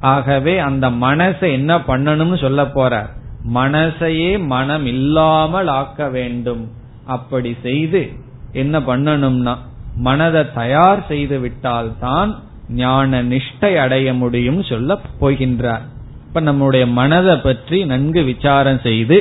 ஆகவே 0.01 0.59
அந்த 0.59 0.89
மனசை 0.89 1.53
என்ன 1.53 1.79
பண்ணணும்னு 1.79 2.39
சொல்ல 2.41 2.67
போற? 2.67 3.11
மனசையே 3.55 4.47
மனம் 4.47 4.87
இல்லாமல் 4.87 5.67
ஆக்க 5.67 6.09
வேண்டும். 6.09 6.63
அப்படி 7.05 7.57
செய்து 7.63 8.11
என்ன 8.53 8.79
பண்ணணும்னா 8.79 9.55
மனதை 9.97 10.43
தயார் 10.55 11.07
செய்து 11.09 11.41
விட்டால் 11.41 11.99
தான் 11.99 12.39
ஞான 12.69 13.23
நிஷ்டை 13.23 13.77
அடைய 13.77 14.15
முடியும் 14.15 14.63
சொல்ல 14.63 15.01
போகின்றார். 15.21 15.85
இப்ப 16.27 16.41
நம்முடைய 16.41 16.87
மனதை 16.87 17.37
பற்றி 17.37 17.85
நன்கு 17.85 18.25
விசாரம் 18.25 18.81
செய்து 18.81 19.19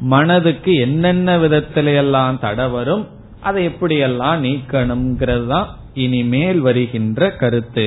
மனதுக்கு 0.00 0.74
என்னென்ன 0.74 1.38
விதத்தில 1.38 1.94
எல்லாம் 1.94 2.38
தட 2.38 2.70
வரும் 2.70 3.04
அதை 3.40 3.68
எப்படியெல்லாம் 3.68 4.38
நீக்கணுங்கிறது 4.40 5.46
தான் 5.46 5.68
இனிமேல் 5.94 6.60
வருகின்ற 6.60 7.30
கருத்து. 7.30 7.86